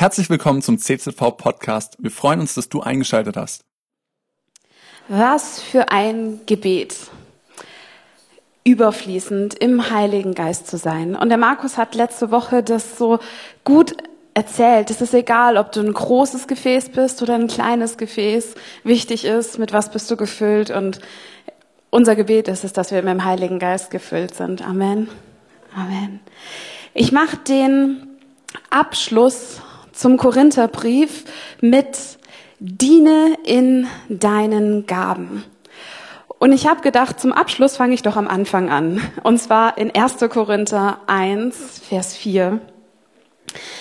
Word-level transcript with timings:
Herzlich 0.00 0.30
willkommen 0.30 0.62
zum 0.62 0.78
CZV 0.78 1.36
Podcast. 1.36 1.96
Wir 1.98 2.12
freuen 2.12 2.38
uns, 2.38 2.54
dass 2.54 2.68
du 2.68 2.80
eingeschaltet 2.80 3.36
hast. 3.36 3.64
Was 5.08 5.60
für 5.60 5.90
ein 5.90 6.38
Gebet. 6.46 6.94
Überfließend 8.62 9.54
im 9.54 9.90
Heiligen 9.90 10.34
Geist 10.34 10.68
zu 10.68 10.76
sein. 10.76 11.16
Und 11.16 11.30
der 11.30 11.36
Markus 11.36 11.76
hat 11.76 11.96
letzte 11.96 12.30
Woche 12.30 12.62
das 12.62 12.96
so 12.96 13.18
gut 13.64 13.96
erzählt. 14.34 14.92
Es 14.92 15.00
ist 15.00 15.14
egal, 15.14 15.56
ob 15.56 15.72
du 15.72 15.80
ein 15.80 15.92
großes 15.92 16.46
Gefäß 16.46 16.90
bist 16.90 17.20
oder 17.20 17.34
ein 17.34 17.48
kleines 17.48 17.96
Gefäß. 17.96 18.54
Wichtig 18.84 19.24
ist, 19.24 19.58
mit 19.58 19.72
was 19.72 19.90
bist 19.90 20.08
du 20.12 20.16
gefüllt. 20.16 20.70
Und 20.70 21.00
unser 21.90 22.14
Gebet 22.14 22.46
ist 22.46 22.62
es, 22.62 22.72
dass 22.72 22.92
wir 22.92 23.02
mit 23.02 23.14
dem 23.14 23.24
Heiligen 23.24 23.58
Geist 23.58 23.90
gefüllt 23.90 24.36
sind. 24.36 24.62
Amen. 24.62 25.08
Amen. 25.74 26.20
Ich 26.94 27.10
mache 27.10 27.38
den 27.38 28.06
Abschluss 28.70 29.60
zum 29.98 30.16
Korintherbrief 30.16 31.24
mit 31.60 31.98
Diene 32.60 33.36
in 33.44 33.88
deinen 34.08 34.86
Gaben. 34.86 35.44
Und 36.38 36.52
ich 36.52 36.68
habe 36.68 36.82
gedacht, 36.82 37.18
zum 37.18 37.32
Abschluss 37.32 37.76
fange 37.76 37.94
ich 37.94 38.02
doch 38.02 38.16
am 38.16 38.28
Anfang 38.28 38.70
an. 38.70 39.00
Und 39.24 39.38
zwar 39.38 39.76
in 39.76 39.92
1. 39.92 40.18
Korinther 40.30 41.00
1, 41.08 41.80
Vers 41.88 42.14
4. 42.16 42.60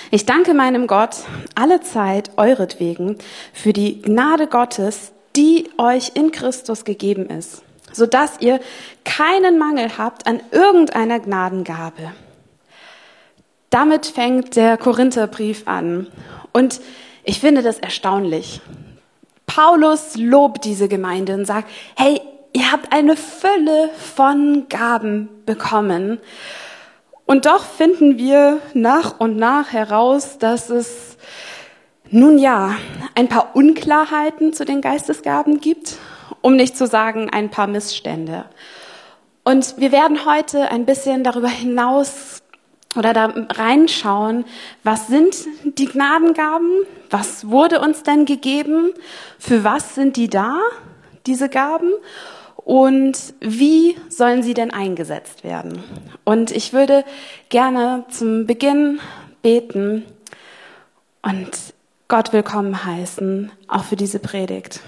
Ich 0.10 0.26
danke 0.26 0.56
meinem 0.56 0.88
Gott 0.88 1.18
alle 1.54 1.82
Zeit 1.82 2.32
euretwegen 2.38 3.18
für 3.54 3.74
die 3.74 4.02
Gnade 4.02 4.48
Gottes, 4.48 5.12
die 5.36 5.70
euch 5.78 6.14
in 6.16 6.32
Christus 6.32 6.84
gegeben 6.84 7.30
ist, 7.30 7.62
sodass 7.92 8.42
ihr 8.42 8.60
keinen 9.06 9.60
Mangel 9.60 10.00
habt 10.00 10.26
an 10.26 10.42
irgendeiner 10.52 11.20
Gnadengabe. 11.20 12.14
Damit 13.70 14.06
fängt 14.06 14.56
der 14.56 14.78
Korintherbrief 14.78 15.68
an. 15.68 16.08
Und 16.54 16.80
ich 17.24 17.40
finde 17.40 17.62
das 17.62 17.80
erstaunlich. 17.80 18.62
Paulus 19.46 20.16
lobt 20.16 20.66
diese 20.66 20.88
Gemeinde 20.88 21.34
und 21.34 21.46
sagt, 21.46 21.70
hey, 21.96 22.22
ihr 22.54 22.72
habt 22.72 22.94
eine 22.94 23.16
Fülle 23.18 23.90
von 23.98 24.68
Gaben 24.70 25.30
bekommen. 25.46 26.20
Und 27.26 27.46
doch 27.46 27.66
finden 27.66 28.18
wir 28.18 28.60
nach 28.74 29.20
und 29.20 29.36
nach 29.36 29.74
heraus, 29.74 30.38
dass 30.38 30.70
es 30.70 31.18
nun 32.10 32.38
ja 32.38 32.76
ein 33.16 33.28
paar 33.28 33.56
Unklarheiten 33.56 34.54
zu 34.54 34.64
den 34.64 34.80
Geistesgaben 34.82 35.60
gibt, 35.60 35.98
um 36.42 36.56
nicht 36.56 36.78
zu 36.78 36.88
sagen 36.88 37.30
ein 37.30 37.50
paar 37.50 37.68
Missstände. 37.68 38.46
Und 39.44 39.78
wir 39.78 39.92
werden 39.92 40.26
heute 40.26 40.72
ein 40.72 40.86
bisschen 40.86 41.24
darüber 41.24 41.50
hinaus 41.50 42.42
oder 42.96 43.14
da 43.14 43.34
reinschauen, 43.50 44.46
was 44.84 45.08
sind 45.08 45.36
die 45.64 45.86
Gnadengaben, 45.86 46.84
was 47.10 47.50
wurde 47.50 47.82
uns 47.82 48.04
denn 48.04 48.26
gegeben, 48.26 48.94
für 49.40 49.64
was 49.64 49.96
sind 49.96 50.16
die 50.18 50.30
da, 50.30 50.58
diese 51.26 51.50
Gaben 51.50 51.92
und 52.56 53.34
wie 53.40 53.96
sollen 54.10 54.44
sie 54.44 54.54
denn 54.54 54.72
eingesetzt 54.72 55.44
werden. 55.44 55.84
Und 56.24 56.52
ich 56.52 56.74
würde 56.74 57.04
gerne 57.50 58.06
zum 58.10 58.46
Beginn 58.46 59.00
beten 59.42 60.06
und 61.22 61.50
Gott 62.10 62.32
willkommen 62.32 62.86
heißen, 62.86 63.52
auch 63.68 63.84
für 63.84 63.98
diese 63.98 64.20
Predigt. 64.20 64.82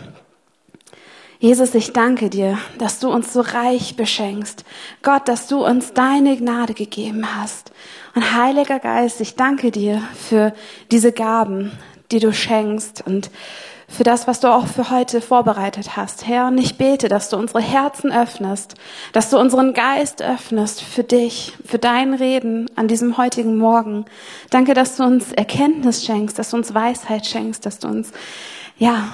Jesus, 1.42 1.74
ich 1.74 1.94
danke 1.94 2.30
dir, 2.30 2.58
dass 2.80 3.00
du 3.00 3.10
uns 3.10 3.32
so 3.32 3.40
reich 3.40 3.96
beschenkst. 3.96 4.66
Gott, 5.02 5.30
dass 5.30 5.48
du 5.48 5.66
uns 5.66 5.94
deine 5.94 6.36
Gnade 6.36 6.74
gegeben 6.74 7.26
hast. 7.40 7.72
Und 8.14 8.36
Heiliger 8.36 8.80
Geist, 8.80 9.22
ich 9.22 9.36
danke 9.36 9.72
dir 9.72 10.02
für 10.14 10.54
diese 10.92 11.14
Gaben, 11.14 11.72
die 12.12 12.20
du 12.20 12.34
schenkst 12.34 13.08
und 13.08 13.32
für 13.88 14.04
das, 14.04 14.28
was 14.28 14.42
du 14.42 14.50
auch 14.50 14.68
für 14.68 14.90
heute 14.90 15.22
vorbereitet 15.22 15.96
hast. 15.96 16.28
Herr, 16.28 16.48
und 16.48 16.58
ich 16.58 16.78
bete, 16.78 17.08
dass 17.08 17.30
du 17.30 17.38
unsere 17.38 17.62
Herzen 17.62 18.12
öffnest, 18.12 18.76
dass 19.14 19.30
du 19.30 19.40
unseren 19.40 19.74
Geist 19.74 20.22
öffnest 20.22 20.82
für 20.82 21.04
dich, 21.04 21.54
für 21.66 21.80
dein 21.80 22.14
Reden 22.14 22.70
an 22.76 22.90
diesem 22.90 23.18
heutigen 23.18 23.58
Morgen. 23.58 24.04
Danke, 24.50 24.74
dass 24.74 24.98
du 24.98 25.04
uns 25.04 25.32
Erkenntnis 25.32 26.04
schenkst, 26.04 26.38
dass 26.38 26.50
du 26.50 26.58
uns 26.58 26.74
Weisheit 26.74 27.26
schenkst, 27.26 27.66
dass 27.66 27.80
du 27.80 27.88
uns, 27.88 28.12
ja, 28.78 29.14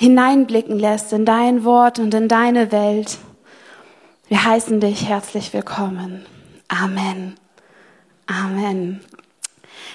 hineinblicken 0.00 0.78
lässt 0.78 1.12
in 1.12 1.26
dein 1.26 1.62
Wort 1.62 1.98
und 1.98 2.14
in 2.14 2.26
deine 2.26 2.72
Welt. 2.72 3.18
Wir 4.28 4.42
heißen 4.42 4.80
dich 4.80 5.06
herzlich 5.06 5.52
willkommen. 5.52 6.24
Amen. 6.68 7.34
Amen. 8.26 9.00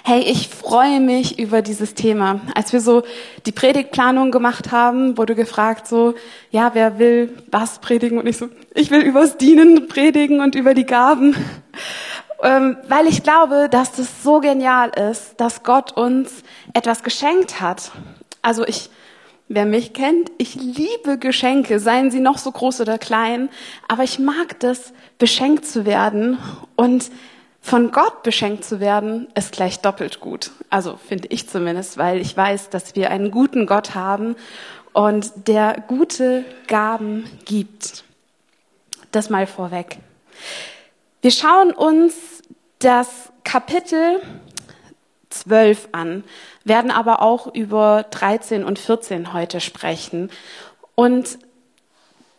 Hey, 0.04 0.20
ich 0.20 0.50
freue 0.50 1.00
mich 1.00 1.40
über 1.40 1.64
dieses 1.64 1.96
Thema. 1.96 2.40
Als 2.54 2.72
wir 2.72 2.82
so 2.82 3.02
die 3.48 3.52
Predigtplanung 3.52 4.30
gemacht 4.30 4.72
haben, 4.72 5.18
wurde 5.18 5.34
gefragt 5.34 5.88
so, 5.88 6.14
ja, 6.52 6.76
wer 6.76 7.00
will 7.00 7.36
was 7.50 7.80
predigen? 7.80 8.20
Und 8.20 8.28
ich 8.28 8.38
so, 8.38 8.50
ich 8.76 8.92
will 8.92 9.02
übers 9.02 9.38
Dienen 9.38 9.88
predigen 9.88 10.40
und 10.40 10.54
über 10.54 10.76
die 10.76 10.86
Gaben. 10.86 11.36
Ähm, 12.44 12.78
weil 12.88 13.08
ich 13.08 13.24
glaube, 13.24 13.70
dass 13.72 13.94
das 13.94 14.22
so 14.22 14.40
genial 14.40 14.92
ist, 15.10 15.34
dass 15.38 15.64
Gott 15.64 15.94
uns 15.94 16.44
etwas 16.76 17.02
geschenkt 17.02 17.60
hat. 17.60 17.92
Also 18.44 18.68
ich 18.68 18.92
Wer 19.48 19.66
mich 19.66 19.94
kennt, 19.94 20.32
ich 20.40 20.56
liebe 20.56 21.20
Geschenke, 21.20 21.80
seien 21.80 22.10
sie 22.10 22.20
noch 22.20 22.40
so 22.40 22.52
groß 22.52 22.82
oder 22.82 22.98
klein, 22.98 23.50
aber 23.88 24.04
ich 24.04 24.18
mag 24.18 24.60
das, 24.60 24.92
beschenkt 25.20 25.66
zu 25.66 25.86
werden 25.86 26.40
und 26.76 27.12
von 27.62 27.92
Gott 27.92 28.24
beschenkt 28.24 28.66
zu 28.66 28.80
werden, 28.80 29.28
ist 29.36 29.52
gleich 29.52 29.80
doppelt 29.80 30.20
gut. 30.20 30.52
Also 30.70 30.98
finde 30.98 31.28
ich 31.30 31.48
zumindest, 31.48 31.98
weil 31.98 32.22
ich 32.22 32.36
weiß, 32.36 32.70
dass 32.70 32.96
wir 32.96 33.12
einen 33.12 33.32
guten 33.32 33.66
Gott 33.66 33.94
haben 33.96 34.36
und 34.94 35.32
der 35.48 35.84
gute 35.88 36.44
Gaben 36.68 37.26
gibt. 37.46 38.04
Das 39.12 39.30
mal 39.30 39.48
vorweg. 39.48 39.98
Wir 41.22 41.32
schauen 41.32 41.72
uns 41.72 42.16
das 42.80 43.32
Kapitel 43.44 44.22
12 45.40 45.90
an, 45.92 46.24
werden 46.64 46.92
aber 46.92 47.22
auch 47.22 47.54
über 47.54 48.06
13 48.10 48.64
und 48.64 48.80
14 48.80 49.34
heute 49.34 49.60
sprechen. 49.60 50.30
Und 50.96 51.38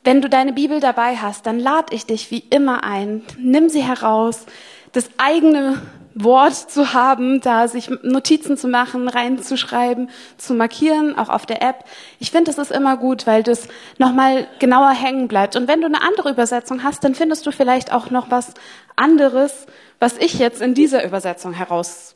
wenn 0.05 0.23
du 0.23 0.29
deine 0.29 0.53
Bibel 0.53 0.81
dabei 0.81 1.17
hast, 1.17 1.47
dann 1.47 1.59
lade 1.59 1.95
ich 1.95 2.07
dich 2.07 2.31
wie 2.31 2.45
immer 2.51 2.85
ein, 2.85 3.23
nimm 3.39 3.69
sie 3.69 3.83
heraus, 3.83 4.47
das 4.93 5.11
eigene 5.19 5.83
Wort 6.19 6.55
zu 6.55 6.95
haben, 6.95 7.43
da 7.43 7.69
sich 7.69 7.91
Notizen 8.03 8.57
zu 8.57 8.69
machen, 8.69 9.07
reinzuschreiben, 9.07 10.09
zu 10.39 10.55
markieren, 10.55 11.19
auch 11.19 11.29
auf 11.29 11.45
der 11.45 11.61
App. 11.61 11.85
Ich 12.19 12.31
finde, 12.31 12.51
das 12.51 12.57
ist 12.57 12.73
immer 12.73 12.97
gut, 12.97 13.27
weil 13.27 13.43
das 13.43 13.69
nochmal 13.99 14.47
genauer 14.59 14.93
hängen 14.93 15.29
bleibt. 15.29 15.57
Und 15.57 15.69
wenn 15.69 15.83
du 15.83 15.87
eine 15.87 16.01
andere 16.01 16.31
Übersetzung 16.31 16.83
hast, 16.83 17.05
dann 17.05 17.15
findest 17.15 17.47
du 17.47 17.51
vielleicht 17.51 17.93
auch 17.93 18.11
noch 18.11 18.31
was 18.31 18.55
anderes, 18.97 19.67
was 20.01 20.17
ich 20.17 20.39
jetzt 20.39 20.63
in 20.63 20.73
dieser 20.73 21.05
Übersetzung 21.05 21.53
heraus 21.53 22.16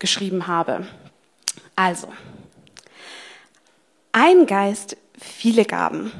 geschrieben 0.00 0.48
habe. 0.48 0.86
Also, 1.76 2.08
ein 4.10 4.46
Geist, 4.46 4.96
viele 5.16 5.64
Gaben. 5.64 6.12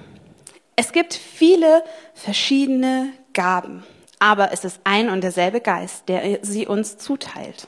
Es 0.76 0.92
gibt 0.92 1.14
viele 1.14 1.82
verschiedene 2.14 3.12
Gaben, 3.32 3.82
aber 4.20 4.52
es 4.52 4.64
ist 4.64 4.80
ein 4.84 5.10
und 5.10 5.22
derselbe 5.22 5.60
Geist, 5.60 6.08
der 6.08 6.38
sie 6.42 6.66
uns 6.66 6.98
zuteilt. 6.98 7.66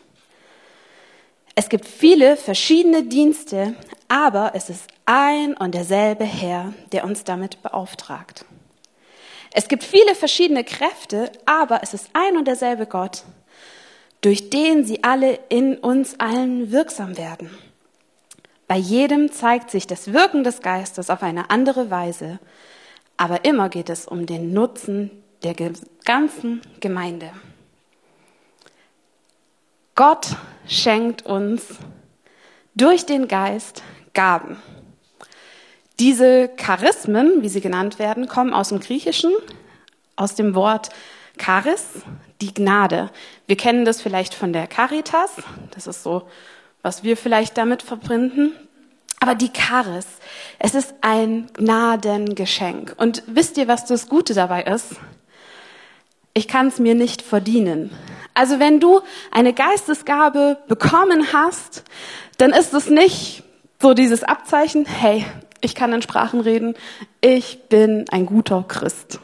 Es 1.55 1.69
gibt 1.69 1.87
viele 1.87 2.37
verschiedene 2.37 3.03
Dienste, 3.03 3.75
aber 4.09 4.53
es 4.55 4.71
ist 4.71 4.89
ein 5.05 5.55
und 5.55 5.75
derselbe 5.75 6.25
Herr, 6.25 6.73
der 6.93 7.05
uns 7.05 7.25
damit 7.25 7.63
beauftragt. 7.63 8.45
Es 9.53 9.69
gibt 9.69 9.85
viele 9.85 10.15
verschiedene 10.15 10.65
Kräfte, 10.65 11.31
aber 11.45 11.83
es 11.83 11.93
ist 11.93 12.09
ein 12.15 12.39
und 12.39 12.47
derselbe 12.47 12.87
Gott, 12.87 13.25
durch 14.23 14.51
den 14.51 14.85
sie 14.85 15.05
alle 15.05 15.39
in 15.49 15.77
uns 15.77 16.19
allen 16.19 16.73
wirksam 16.73 17.19
werden. 17.19 17.51
Bei 18.67 18.77
jedem 18.77 19.31
zeigt 19.31 19.71
sich 19.71 19.87
das 19.87 20.13
Wirken 20.13 20.45
des 20.45 20.63
Geistes 20.63 21.11
auf 21.11 21.23
eine 21.23 21.51
andere 21.51 21.91
Weise, 21.91 22.39
aber 23.19 23.45
immer 23.45 23.69
geht 23.69 23.91
es 23.91 24.07
um 24.07 24.25
den 24.25 24.55
Nutzen 24.55 25.11
der 25.43 25.55
ganzen 26.05 26.63
Gemeinde. 26.81 27.31
Gott 29.95 30.37
schenkt 30.67 31.27
uns 31.27 31.79
durch 32.75 33.05
den 33.05 33.29
Geist 33.29 33.83
Gaben. 34.15 34.57
Diese 35.99 36.49
Charismen, 36.57 37.43
wie 37.43 37.49
sie 37.49 37.61
genannt 37.61 37.99
werden, 37.99 38.27
kommen 38.27 38.55
aus 38.55 38.71
dem 38.71 38.81
Griechischen, 38.81 39.33
aus 40.17 40.35
dem 40.35 40.55
Wort 40.55 40.89
Charis, 41.39 42.03
die 42.41 42.55
Gnade. 42.55 43.11
Wir 43.53 43.59
kennen 43.59 43.85
das 43.85 44.01
vielleicht 44.01 44.33
von 44.33 44.55
der 44.55 44.67
Caritas, 44.67 45.31
das 45.73 45.87
ist 45.87 46.03
so, 46.03 46.23
was 46.81 47.05
wir 47.05 47.19
vielleicht 47.19 47.59
damit 47.59 47.83
verbinden. 47.83 48.53
Aber 49.21 49.35
die 49.35 49.51
Charis, 49.53 50.07
es 50.59 50.75
ist 50.75 50.95
ein 51.03 51.49
Gnadengeschenk. 51.53 52.95
Und 52.97 53.23
wisst 53.27 53.59
ihr, 53.59 53.69
was 53.69 53.85
das 53.85 54.09
Gute 54.09 54.33
dabei 54.33 54.63
ist? 54.63 54.97
Ich 56.33 56.49
kann 56.49 56.69
es 56.69 56.79
mir 56.79 56.95
nicht 56.95 57.21
verdienen, 57.21 57.91
Also 58.33 58.59
wenn 58.59 58.81
du 58.81 59.03
eine 59.31 59.53
Geistesgabe 59.53 60.57
bekommen 60.67 61.35
hast, 61.35 61.85
dann 62.39 62.53
ist 62.53 62.73
es 62.73 62.89
nicht 62.89 63.43
so 63.83 63.93
dieses 63.93 64.25
Abzeichen, 64.25 64.87
hey, 64.87 65.27
ich 65.61 65.75
kann 65.75 65.93
in 65.93 66.01
Sprachen 66.01 66.41
reden, 66.41 66.75
ich 67.21 67.69
bin 67.69 68.07
ein 68.11 68.25
guter 68.25 68.65
Christ. 68.67 69.21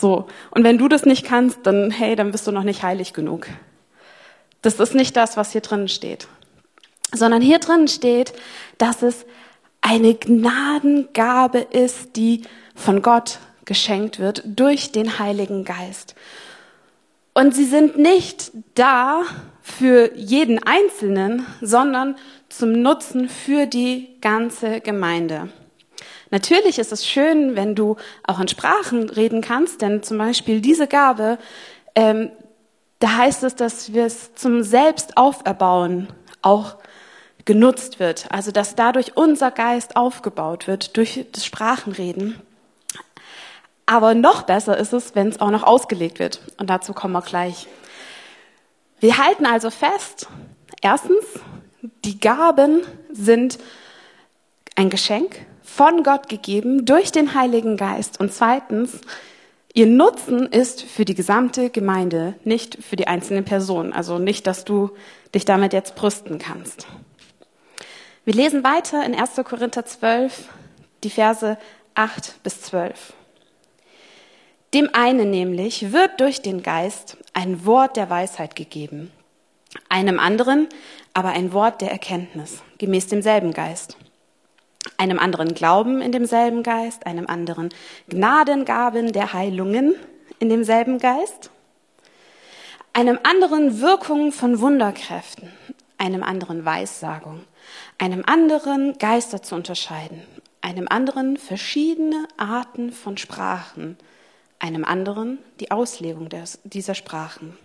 So. 0.00 0.26
Und 0.50 0.64
wenn 0.64 0.78
du 0.78 0.88
das 0.88 1.04
nicht 1.04 1.26
kannst, 1.26 1.60
dann, 1.64 1.90
hey, 1.90 2.16
dann 2.16 2.32
bist 2.32 2.46
du 2.46 2.52
noch 2.52 2.62
nicht 2.62 2.82
heilig 2.82 3.12
genug. 3.12 3.46
Das 4.62 4.80
ist 4.80 4.94
nicht 4.94 5.16
das, 5.16 5.36
was 5.36 5.52
hier 5.52 5.60
drin 5.60 5.88
steht. 5.88 6.26
Sondern 7.12 7.42
hier 7.42 7.58
drin 7.58 7.86
steht, 7.88 8.32
dass 8.78 9.02
es 9.02 9.26
eine 9.80 10.14
Gnadengabe 10.14 11.58
ist, 11.58 12.16
die 12.16 12.42
von 12.74 13.02
Gott 13.02 13.38
geschenkt 13.64 14.18
wird 14.18 14.42
durch 14.46 14.92
den 14.92 15.18
Heiligen 15.18 15.64
Geist. 15.64 16.14
Und 17.34 17.54
sie 17.54 17.64
sind 17.64 17.98
nicht 17.98 18.52
da 18.74 19.22
für 19.62 20.16
jeden 20.16 20.62
Einzelnen, 20.62 21.46
sondern 21.60 22.16
zum 22.48 22.72
Nutzen 22.72 23.28
für 23.28 23.66
die 23.66 24.08
ganze 24.20 24.80
Gemeinde. 24.80 25.48
Natürlich 26.30 26.78
ist 26.78 26.92
es 26.92 27.06
schön, 27.06 27.56
wenn 27.56 27.74
du 27.74 27.96
auch 28.26 28.38
in 28.40 28.48
Sprachen 28.48 29.08
reden 29.10 29.40
kannst, 29.40 29.82
denn 29.82 30.02
zum 30.02 30.18
Beispiel 30.18 30.60
diese 30.60 30.86
Gabe, 30.86 31.38
ähm, 31.94 32.30
da 33.00 33.16
heißt 33.16 33.42
es, 33.44 33.56
dass 33.56 33.92
wir 33.92 34.04
es 34.04 34.34
zum 34.34 34.62
Selbstauferbauen 34.62 36.08
auch 36.42 36.76
genutzt 37.44 37.98
wird. 37.98 38.26
Also 38.30 38.52
dass 38.52 38.76
dadurch 38.76 39.16
unser 39.16 39.50
Geist 39.50 39.96
aufgebaut 39.96 40.66
wird 40.66 40.96
durch 40.96 41.26
das 41.32 41.44
Sprachenreden. 41.44 42.40
Aber 43.86 44.14
noch 44.14 44.42
besser 44.42 44.76
ist 44.76 44.92
es, 44.92 45.16
wenn 45.16 45.28
es 45.28 45.40
auch 45.40 45.50
noch 45.50 45.64
ausgelegt 45.64 46.20
wird. 46.20 46.40
Und 46.58 46.70
dazu 46.70 46.92
kommen 46.92 47.12
wir 47.12 47.22
gleich. 47.22 47.66
Wir 49.00 49.18
halten 49.18 49.46
also 49.46 49.70
fest, 49.70 50.28
erstens, 50.80 51.24
die 52.04 52.20
Gaben 52.20 52.82
sind 53.10 53.58
ein 54.76 54.90
Geschenk 54.90 55.44
von 55.74 56.02
Gott 56.02 56.28
gegeben 56.28 56.84
durch 56.84 57.12
den 57.12 57.34
Heiligen 57.34 57.76
Geist. 57.76 58.18
Und 58.20 58.32
zweitens, 58.32 59.00
ihr 59.72 59.86
Nutzen 59.86 60.46
ist 60.46 60.82
für 60.82 61.04
die 61.04 61.14
gesamte 61.14 61.70
Gemeinde, 61.70 62.34
nicht 62.44 62.82
für 62.82 62.96
die 62.96 63.06
einzelnen 63.06 63.44
Personen. 63.44 63.92
Also 63.92 64.18
nicht, 64.18 64.46
dass 64.46 64.64
du 64.64 64.90
dich 65.34 65.44
damit 65.44 65.72
jetzt 65.72 65.94
brüsten 65.94 66.38
kannst. 66.38 66.86
Wir 68.24 68.34
lesen 68.34 68.64
weiter 68.64 69.04
in 69.06 69.14
1. 69.14 69.36
Korinther 69.44 69.84
12, 69.84 70.48
die 71.04 71.10
Verse 71.10 71.56
8 71.94 72.42
bis 72.42 72.62
12. 72.62 73.14
Dem 74.74 74.90
einen 74.92 75.30
nämlich 75.30 75.92
wird 75.92 76.20
durch 76.20 76.42
den 76.42 76.62
Geist 76.62 77.16
ein 77.32 77.64
Wort 77.64 77.96
der 77.96 78.10
Weisheit 78.10 78.54
gegeben, 78.54 79.10
einem 79.88 80.18
anderen 80.18 80.68
aber 81.14 81.30
ein 81.30 81.52
Wort 81.52 81.80
der 81.80 81.90
Erkenntnis, 81.90 82.62
gemäß 82.78 83.06
demselben 83.08 83.52
Geist, 83.52 83.96
einem 84.96 85.18
anderen 85.18 85.54
Glauben 85.54 86.00
in 86.00 86.12
demselben 86.12 86.62
Geist, 86.62 87.06
einem 87.06 87.26
anderen 87.26 87.70
Gnadengaben 88.08 89.12
der 89.12 89.32
Heilungen 89.32 89.94
in 90.38 90.48
demselben 90.48 90.98
Geist, 90.98 91.50
einem 92.92 93.18
anderen 93.22 93.80
Wirkung 93.80 94.32
von 94.32 94.60
Wunderkräften, 94.60 95.52
einem 95.98 96.22
anderen 96.22 96.64
Weissagung, 96.64 97.40
einem 97.98 98.24
anderen 98.26 98.98
Geister 98.98 99.42
zu 99.42 99.54
unterscheiden, 99.54 100.22
einem 100.60 100.88
anderen 100.88 101.36
verschiedene 101.36 102.26
Arten 102.36 102.92
von 102.92 103.16
Sprachen, 103.16 103.96
einem 104.58 104.84
anderen 104.84 105.38
die 105.60 105.70
Auslegung 105.70 106.28
des, 106.28 106.58
dieser 106.64 106.94
Sprachen. 106.94 107.56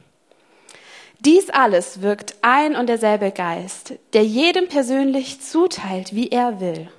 Dies 1.19 1.49
alles 1.49 2.01
wirkt 2.01 2.35
ein 2.41 2.75
und 2.75 2.87
derselbe 2.87 3.31
Geist, 3.31 3.93
der 4.13 4.23
jedem 4.25 4.67
persönlich 4.67 5.41
zuteilt, 5.41 6.13
wie 6.13 6.29
er 6.29 6.59
will. 6.59 6.89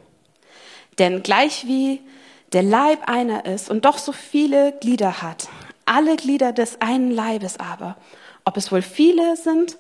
Denn 0.99 1.23
gleich 1.23 1.67
wie 1.67 2.01
der 2.53 2.63
Leib 2.63 3.09
einer 3.09 3.45
ist 3.45 3.71
und 3.71 3.85
doch 3.85 3.99
so 3.99 4.13
viele 4.13 4.73
Glieder 4.81 5.23
hat, 5.23 5.49
alle 5.85 6.17
Glieder 6.17 6.53
des 6.53 6.81
einen 6.81 7.11
Leibes 7.11 7.59
aber, 7.59 7.97
ob 8.45 8.57
es 8.57 8.71
wohl 8.73 8.83
viele 8.83 9.37
sind, 9.37 9.77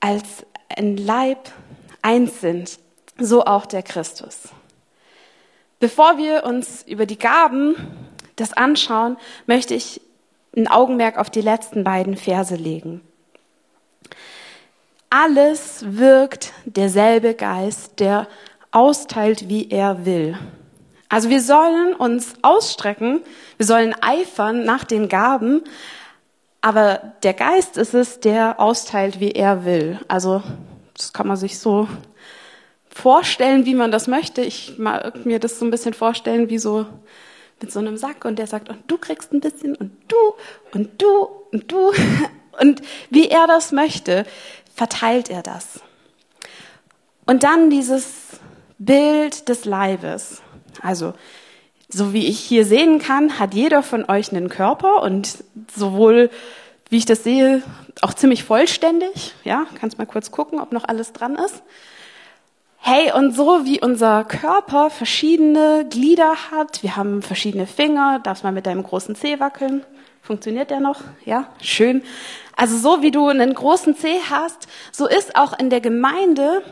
als 0.00 0.44
ein 0.76 0.96
Leib 0.96 1.50
eins 2.02 2.40
sind, 2.40 2.78
so 3.18 3.44
auch 3.44 3.66
der 3.66 3.82
Christus. 3.82 4.48
Bevor 5.80 6.18
wir 6.18 6.44
uns 6.44 6.82
über 6.82 7.06
die 7.06 7.18
Gaben 7.18 7.76
das 8.36 8.52
anschauen, 8.52 9.16
möchte 9.46 9.74
ich 9.74 10.00
ein 10.56 10.68
Augenmerk 10.68 11.18
auf 11.18 11.30
die 11.30 11.40
letzten 11.40 11.84
beiden 11.84 12.16
Verse 12.16 12.54
legen. 12.54 13.00
Alles 15.10 15.84
wirkt 15.86 16.52
derselbe 16.64 17.34
Geist, 17.34 18.00
der 18.00 18.26
austeilt, 18.74 19.48
wie 19.48 19.70
er 19.70 20.04
will. 20.04 20.38
Also 21.08 21.30
wir 21.30 21.40
sollen 21.40 21.94
uns 21.94 22.34
ausstrecken, 22.42 23.20
wir 23.56 23.66
sollen 23.66 23.94
eifern 24.02 24.64
nach 24.64 24.84
den 24.84 25.08
Gaben, 25.08 25.62
aber 26.60 27.12
der 27.22 27.34
Geist 27.34 27.76
ist 27.76 27.94
es, 27.94 28.20
der 28.20 28.58
austeilt, 28.58 29.20
wie 29.20 29.30
er 29.30 29.64
will. 29.64 30.00
Also 30.08 30.42
das 30.94 31.12
kann 31.12 31.28
man 31.28 31.36
sich 31.36 31.58
so 31.58 31.88
vorstellen, 32.88 33.64
wie 33.64 33.74
man 33.74 33.92
das 33.92 34.08
möchte. 34.08 34.40
Ich 34.42 34.78
mag 34.78 35.24
mir 35.24 35.38
das 35.38 35.58
so 35.58 35.64
ein 35.64 35.70
bisschen 35.70 35.94
vorstellen, 35.94 36.48
wie 36.50 36.58
so 36.58 36.86
mit 37.60 37.70
so 37.70 37.78
einem 37.78 37.96
Sack 37.96 38.24
und 38.24 38.38
der 38.38 38.46
sagt, 38.46 38.68
und 38.68 38.78
du 38.88 38.98
kriegst 38.98 39.32
ein 39.32 39.40
bisschen 39.40 39.76
und 39.76 39.92
du 40.08 40.16
und 40.72 41.00
du 41.00 41.28
und 41.52 41.70
du. 41.70 41.92
Und 42.60 42.82
wie 43.10 43.26
er 43.26 43.48
das 43.48 43.72
möchte, 43.72 44.24
verteilt 44.76 45.28
er 45.28 45.42
das. 45.42 45.80
Und 47.26 47.42
dann 47.42 47.68
dieses 47.68 48.38
Bild 48.78 49.48
des 49.48 49.64
Leibes. 49.64 50.42
Also, 50.82 51.14
so 51.88 52.12
wie 52.12 52.26
ich 52.26 52.40
hier 52.40 52.64
sehen 52.64 52.98
kann, 52.98 53.38
hat 53.38 53.54
jeder 53.54 53.82
von 53.82 54.08
euch 54.08 54.32
einen 54.32 54.48
Körper 54.48 55.02
und 55.02 55.44
sowohl, 55.74 56.30
wie 56.88 56.96
ich 56.96 57.06
das 57.06 57.22
sehe, 57.24 57.62
auch 58.00 58.14
ziemlich 58.14 58.44
vollständig. 58.44 59.34
Ja, 59.44 59.66
kannst 59.78 59.98
mal 59.98 60.06
kurz 60.06 60.30
gucken, 60.30 60.60
ob 60.60 60.72
noch 60.72 60.84
alles 60.84 61.12
dran 61.12 61.36
ist. 61.36 61.62
Hey, 62.78 63.12
und 63.12 63.34
so 63.34 63.64
wie 63.64 63.80
unser 63.80 64.24
Körper 64.24 64.90
verschiedene 64.90 65.86
Glieder 65.88 66.34
hat, 66.50 66.82
wir 66.82 66.96
haben 66.96 67.22
verschiedene 67.22 67.66
Finger, 67.66 68.20
darfst 68.22 68.44
mal 68.44 68.52
mit 68.52 68.66
deinem 68.66 68.82
großen 68.82 69.14
Zeh 69.14 69.40
wackeln. 69.40 69.84
Funktioniert 70.20 70.70
der 70.70 70.80
noch? 70.80 71.00
Ja, 71.24 71.48
schön. 71.62 72.02
Also 72.56 72.76
so 72.76 73.02
wie 73.02 73.10
du 73.10 73.28
einen 73.28 73.54
großen 73.54 73.96
Zeh 73.96 74.20
hast, 74.28 74.68
so 74.92 75.06
ist 75.06 75.36
auch 75.36 75.58
in 75.58 75.70
der 75.70 75.80
Gemeinde 75.80 76.62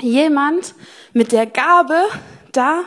jemand 0.00 0.74
mit 1.12 1.32
der 1.32 1.46
Gabe 1.46 1.96
da, 2.52 2.82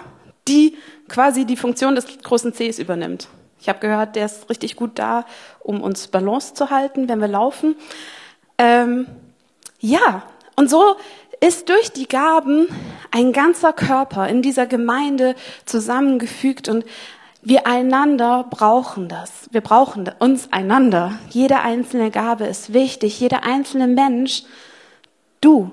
die 0.47 0.77
quasi 1.07 1.45
die 1.45 1.57
Funktion 1.57 1.95
des 1.95 2.05
großen 2.23 2.53
Zehs 2.53 2.79
übernimmt. 2.79 3.27
Ich 3.59 3.69
habe 3.69 3.79
gehört, 3.79 4.15
der 4.15 4.25
ist 4.25 4.49
richtig 4.49 4.75
gut 4.75 4.91
da, 4.95 5.25
um 5.59 5.81
uns 5.81 6.07
Balance 6.07 6.53
zu 6.53 6.69
halten, 6.69 7.09
wenn 7.09 7.19
wir 7.19 7.27
laufen. 7.27 7.75
Ähm, 8.57 9.07
ja, 9.79 10.23
und 10.55 10.69
so 10.69 10.95
ist 11.39 11.69
durch 11.69 11.91
die 11.91 12.07
Gaben 12.07 12.67
ein 13.11 13.31
ganzer 13.31 13.73
Körper 13.73 14.27
in 14.27 14.41
dieser 14.41 14.65
Gemeinde 14.65 15.35
zusammengefügt 15.65 16.67
und 16.67 16.83
wir 17.41 17.67
einander 17.67 18.45
brauchen 18.49 19.07
das. 19.07 19.47
Wir 19.51 19.61
brauchen 19.61 20.11
uns 20.19 20.51
einander. 20.51 21.17
Jede 21.29 21.59
einzelne 21.59 22.11
Gabe 22.11 22.45
ist 22.45 22.73
wichtig. 22.73 23.19
Jeder 23.19 23.43
einzelne 23.43 23.87
Mensch. 23.87 24.43
Du, 25.39 25.71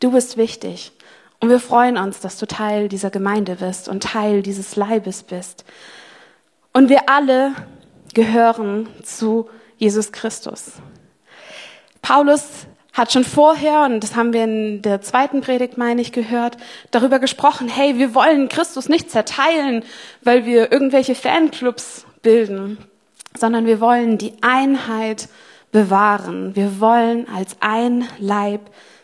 du 0.00 0.10
bist 0.10 0.36
wichtig. 0.36 0.92
Und 1.38 1.48
wir 1.48 1.60
freuen 1.60 1.96
uns, 1.96 2.20
dass 2.20 2.38
du 2.38 2.46
Teil 2.46 2.88
dieser 2.88 3.10
Gemeinde 3.10 3.56
bist 3.56 3.88
und 3.88 4.02
Teil 4.02 4.42
dieses 4.42 4.76
Leibes 4.76 5.22
bist. 5.22 5.64
Und 6.72 6.88
wir 6.88 7.08
alle 7.08 7.52
gehören 8.12 8.88
zu 9.02 9.48
Jesus 9.78 10.12
Christus. 10.12 10.72
Paulus 12.02 12.66
hat 12.92 13.12
schon 13.12 13.24
vorher, 13.24 13.84
und 13.84 14.00
das 14.00 14.16
haben 14.16 14.32
wir 14.32 14.44
in 14.44 14.82
der 14.82 15.00
zweiten 15.00 15.40
Predigt, 15.40 15.78
meine 15.78 16.02
ich, 16.02 16.12
gehört, 16.12 16.56
darüber 16.90 17.18
gesprochen, 17.18 17.68
hey, 17.68 17.98
wir 17.98 18.14
wollen 18.14 18.48
Christus 18.48 18.88
nicht 18.88 19.10
zerteilen, 19.10 19.84
weil 20.22 20.44
wir 20.44 20.72
irgendwelche 20.72 21.14
Fanclubs 21.14 22.04
bilden, 22.22 22.78
sondern 23.36 23.64
wir 23.64 23.80
wollen 23.80 24.18
die 24.18 24.34
Einheit 24.42 25.28
bewahren. 25.72 26.56
Wir 26.56 26.80
wollen 26.80 27.26
als 27.34 27.56
ein 27.60 28.06
Leib 28.18 28.60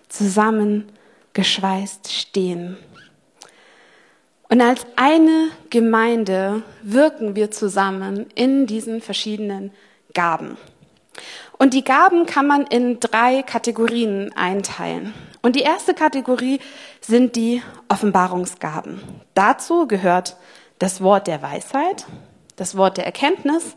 zusammengeschweißt 0.09 2.13
stehen. 2.13 2.77
Und 4.49 4.61
als 4.61 4.87
eine 4.95 5.49
Gemeinde 5.71 6.63
wirken 6.83 7.35
wir 7.35 7.51
zusammen 7.51 8.27
in 8.35 8.67
diesen 8.67 9.01
verschiedenen 9.01 9.73
Gaben. 10.15 10.57
Und 11.59 11.75
die 11.75 11.85
Gaben 11.85 12.27
kann 12.27 12.47
man 12.47 12.67
in 12.67 13.01
drei 13.01 13.43
Kategorien 13.43 14.33
einteilen. 14.37 15.15
Und 15.43 15.57
die 15.57 15.63
erste 15.63 15.95
Kategorie 15.95 16.61
sind 17.01 17.35
die 17.35 17.63
Offenbarungsgaben. 17.89 19.01
Dazu 19.35 19.87
gehört 19.87 20.37
das 20.79 21.01
Wort 21.01 21.27
der 21.27 21.43
Weisheit, 21.43 22.07
das 22.57 22.77
Wort 22.77 22.99
der 22.99 23.07
Erkenntnis 23.07 23.77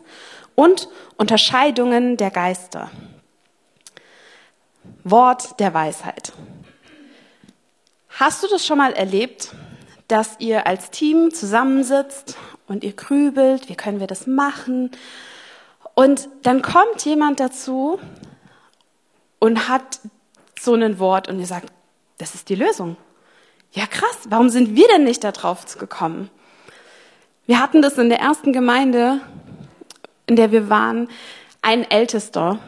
und 0.55 0.89
Unterscheidungen 1.15 2.17
der 2.17 2.31
Geister. 2.31 2.91
Wort 5.03 5.59
der 5.59 5.73
Weisheit. 5.73 6.33
Hast 8.09 8.43
du 8.43 8.47
das 8.47 8.65
schon 8.65 8.77
mal 8.77 8.93
erlebt, 8.93 9.53
dass 10.07 10.35
ihr 10.39 10.67
als 10.67 10.91
Team 10.91 11.31
zusammensitzt 11.31 12.37
und 12.67 12.83
ihr 12.83 12.93
grübelt, 12.93 13.69
wie 13.69 13.75
können 13.75 13.99
wir 13.99 14.07
das 14.07 14.27
machen? 14.27 14.91
Und 15.93 16.29
dann 16.43 16.61
kommt 16.61 17.05
jemand 17.05 17.39
dazu 17.39 17.99
und 19.39 19.69
hat 19.69 19.99
so 20.59 20.73
ein 20.73 20.99
Wort 20.99 21.29
und 21.29 21.39
ihr 21.39 21.45
sagt, 21.45 21.71
das 22.17 22.35
ist 22.35 22.49
die 22.49 22.55
Lösung. 22.55 22.97
Ja, 23.71 23.85
krass, 23.85 24.17
warum 24.29 24.49
sind 24.49 24.75
wir 24.75 24.87
denn 24.87 25.03
nicht 25.03 25.23
darauf 25.23 25.77
gekommen? 25.77 26.29
Wir 27.45 27.59
hatten 27.59 27.81
das 27.81 27.97
in 27.97 28.09
der 28.09 28.19
ersten 28.19 28.53
Gemeinde, 28.53 29.21
in 30.25 30.35
der 30.35 30.51
wir 30.51 30.69
waren, 30.69 31.07
ein 31.61 31.89
Ältester, 31.89 32.59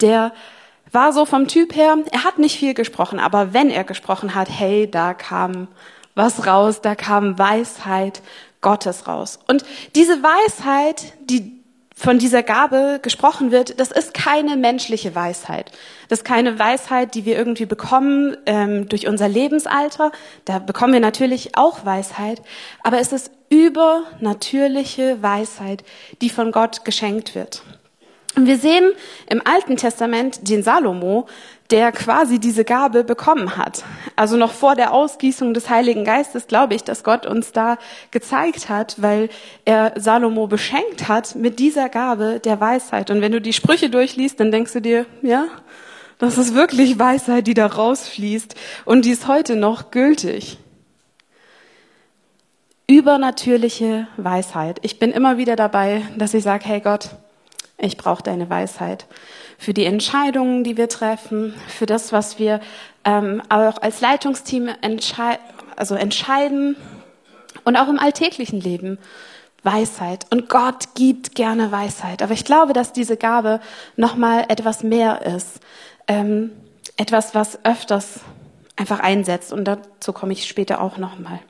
der 0.00 0.32
war 0.94 1.12
so 1.12 1.24
vom 1.24 1.48
Typ 1.48 1.74
her, 1.74 1.96
er 2.10 2.24
hat 2.24 2.38
nicht 2.38 2.58
viel 2.58 2.74
gesprochen, 2.74 3.18
aber 3.18 3.52
wenn 3.52 3.70
er 3.70 3.84
gesprochen 3.84 4.34
hat, 4.34 4.48
hey, 4.48 4.90
da 4.90 5.14
kam 5.14 5.68
was 6.14 6.46
raus, 6.46 6.80
da 6.80 6.94
kam 6.94 7.38
Weisheit 7.38 8.22
Gottes 8.60 9.06
raus. 9.06 9.38
Und 9.46 9.64
diese 9.94 10.22
Weisheit, 10.22 11.12
die 11.20 11.64
von 11.96 12.18
dieser 12.18 12.42
Gabe 12.42 12.98
gesprochen 13.00 13.52
wird, 13.52 13.78
das 13.78 13.92
ist 13.92 14.14
keine 14.14 14.56
menschliche 14.56 15.14
Weisheit. 15.14 15.70
Das 16.08 16.20
ist 16.20 16.24
keine 16.24 16.58
Weisheit, 16.58 17.14
die 17.14 17.24
wir 17.24 17.36
irgendwie 17.36 17.66
bekommen 17.66 18.36
ähm, 18.46 18.88
durch 18.88 19.06
unser 19.06 19.28
Lebensalter. 19.28 20.10
Da 20.44 20.58
bekommen 20.58 20.92
wir 20.92 21.00
natürlich 21.00 21.56
auch 21.56 21.84
Weisheit, 21.84 22.42
aber 22.82 22.98
es 22.98 23.12
ist 23.12 23.30
übernatürliche 23.48 25.22
Weisheit, 25.22 25.84
die 26.20 26.30
von 26.30 26.50
Gott 26.50 26.84
geschenkt 26.84 27.36
wird. 27.36 27.62
Und 28.36 28.46
wir 28.46 28.58
sehen 28.58 28.92
im 29.28 29.42
Alten 29.44 29.76
Testament 29.76 30.48
den 30.48 30.62
Salomo, 30.62 31.26
der 31.70 31.92
quasi 31.92 32.38
diese 32.38 32.64
Gabe 32.64 33.04
bekommen 33.04 33.56
hat. 33.56 33.84
Also 34.16 34.36
noch 34.36 34.52
vor 34.52 34.74
der 34.74 34.92
Ausgießung 34.92 35.54
des 35.54 35.70
Heiligen 35.70 36.04
Geistes 36.04 36.46
glaube 36.46 36.74
ich, 36.74 36.84
dass 36.84 37.04
Gott 37.04 37.26
uns 37.26 37.52
da 37.52 37.78
gezeigt 38.10 38.68
hat, 38.68 38.96
weil 39.00 39.28
er 39.64 39.92
Salomo 39.96 40.46
beschenkt 40.46 41.08
hat 41.08 41.36
mit 41.36 41.58
dieser 41.58 41.88
Gabe 41.88 42.40
der 42.40 42.60
Weisheit. 42.60 43.10
Und 43.10 43.20
wenn 43.20 43.32
du 43.32 43.40
die 43.40 43.52
Sprüche 43.52 43.88
durchliest, 43.88 44.40
dann 44.40 44.50
denkst 44.50 44.72
du 44.72 44.80
dir, 44.80 45.06
ja, 45.22 45.46
das 46.18 46.38
ist 46.38 46.54
wirklich 46.54 46.98
Weisheit, 46.98 47.46
die 47.46 47.54
da 47.54 47.66
rausfließt 47.66 48.54
und 48.84 49.04
die 49.04 49.10
ist 49.10 49.26
heute 49.26 49.56
noch 49.56 49.90
gültig. 49.90 50.58
Übernatürliche 52.86 54.06
Weisheit. 54.16 54.78
Ich 54.82 54.98
bin 54.98 55.10
immer 55.10 55.38
wieder 55.38 55.56
dabei, 55.56 56.02
dass 56.16 56.34
ich 56.34 56.44
sage, 56.44 56.64
hey 56.66 56.80
Gott, 56.80 57.10
ich 57.78 57.96
brauche 57.96 58.22
deine 58.22 58.48
Weisheit 58.48 59.06
für 59.58 59.74
die 59.74 59.84
Entscheidungen, 59.84 60.64
die 60.64 60.76
wir 60.76 60.88
treffen, 60.88 61.54
für 61.68 61.86
das, 61.86 62.12
was 62.12 62.38
wir 62.38 62.60
ähm, 63.04 63.42
auch 63.48 63.78
als 63.80 64.00
Leitungsteam 64.00 64.68
entschei 64.80 65.38
also 65.76 65.94
entscheiden 65.96 66.76
und 67.64 67.76
auch 67.76 67.88
im 67.88 67.98
alltäglichen 67.98 68.60
Leben. 68.60 68.98
Weisheit. 69.64 70.26
Und 70.30 70.50
Gott 70.50 70.94
gibt 70.94 71.34
gerne 71.34 71.72
Weisheit. 71.72 72.22
Aber 72.22 72.34
ich 72.34 72.44
glaube, 72.44 72.74
dass 72.74 72.92
diese 72.92 73.16
Gabe 73.16 73.60
nochmal 73.96 74.44
etwas 74.48 74.82
mehr 74.82 75.22
ist. 75.22 75.60
Ähm, 76.06 76.50
etwas, 76.98 77.34
was 77.34 77.64
öfters 77.64 78.20
einfach 78.76 79.00
einsetzt. 79.00 79.52
Und 79.54 79.64
dazu 79.64 80.12
komme 80.12 80.34
ich 80.34 80.46
später 80.46 80.82
auch 80.82 80.98
nochmal. 80.98 81.40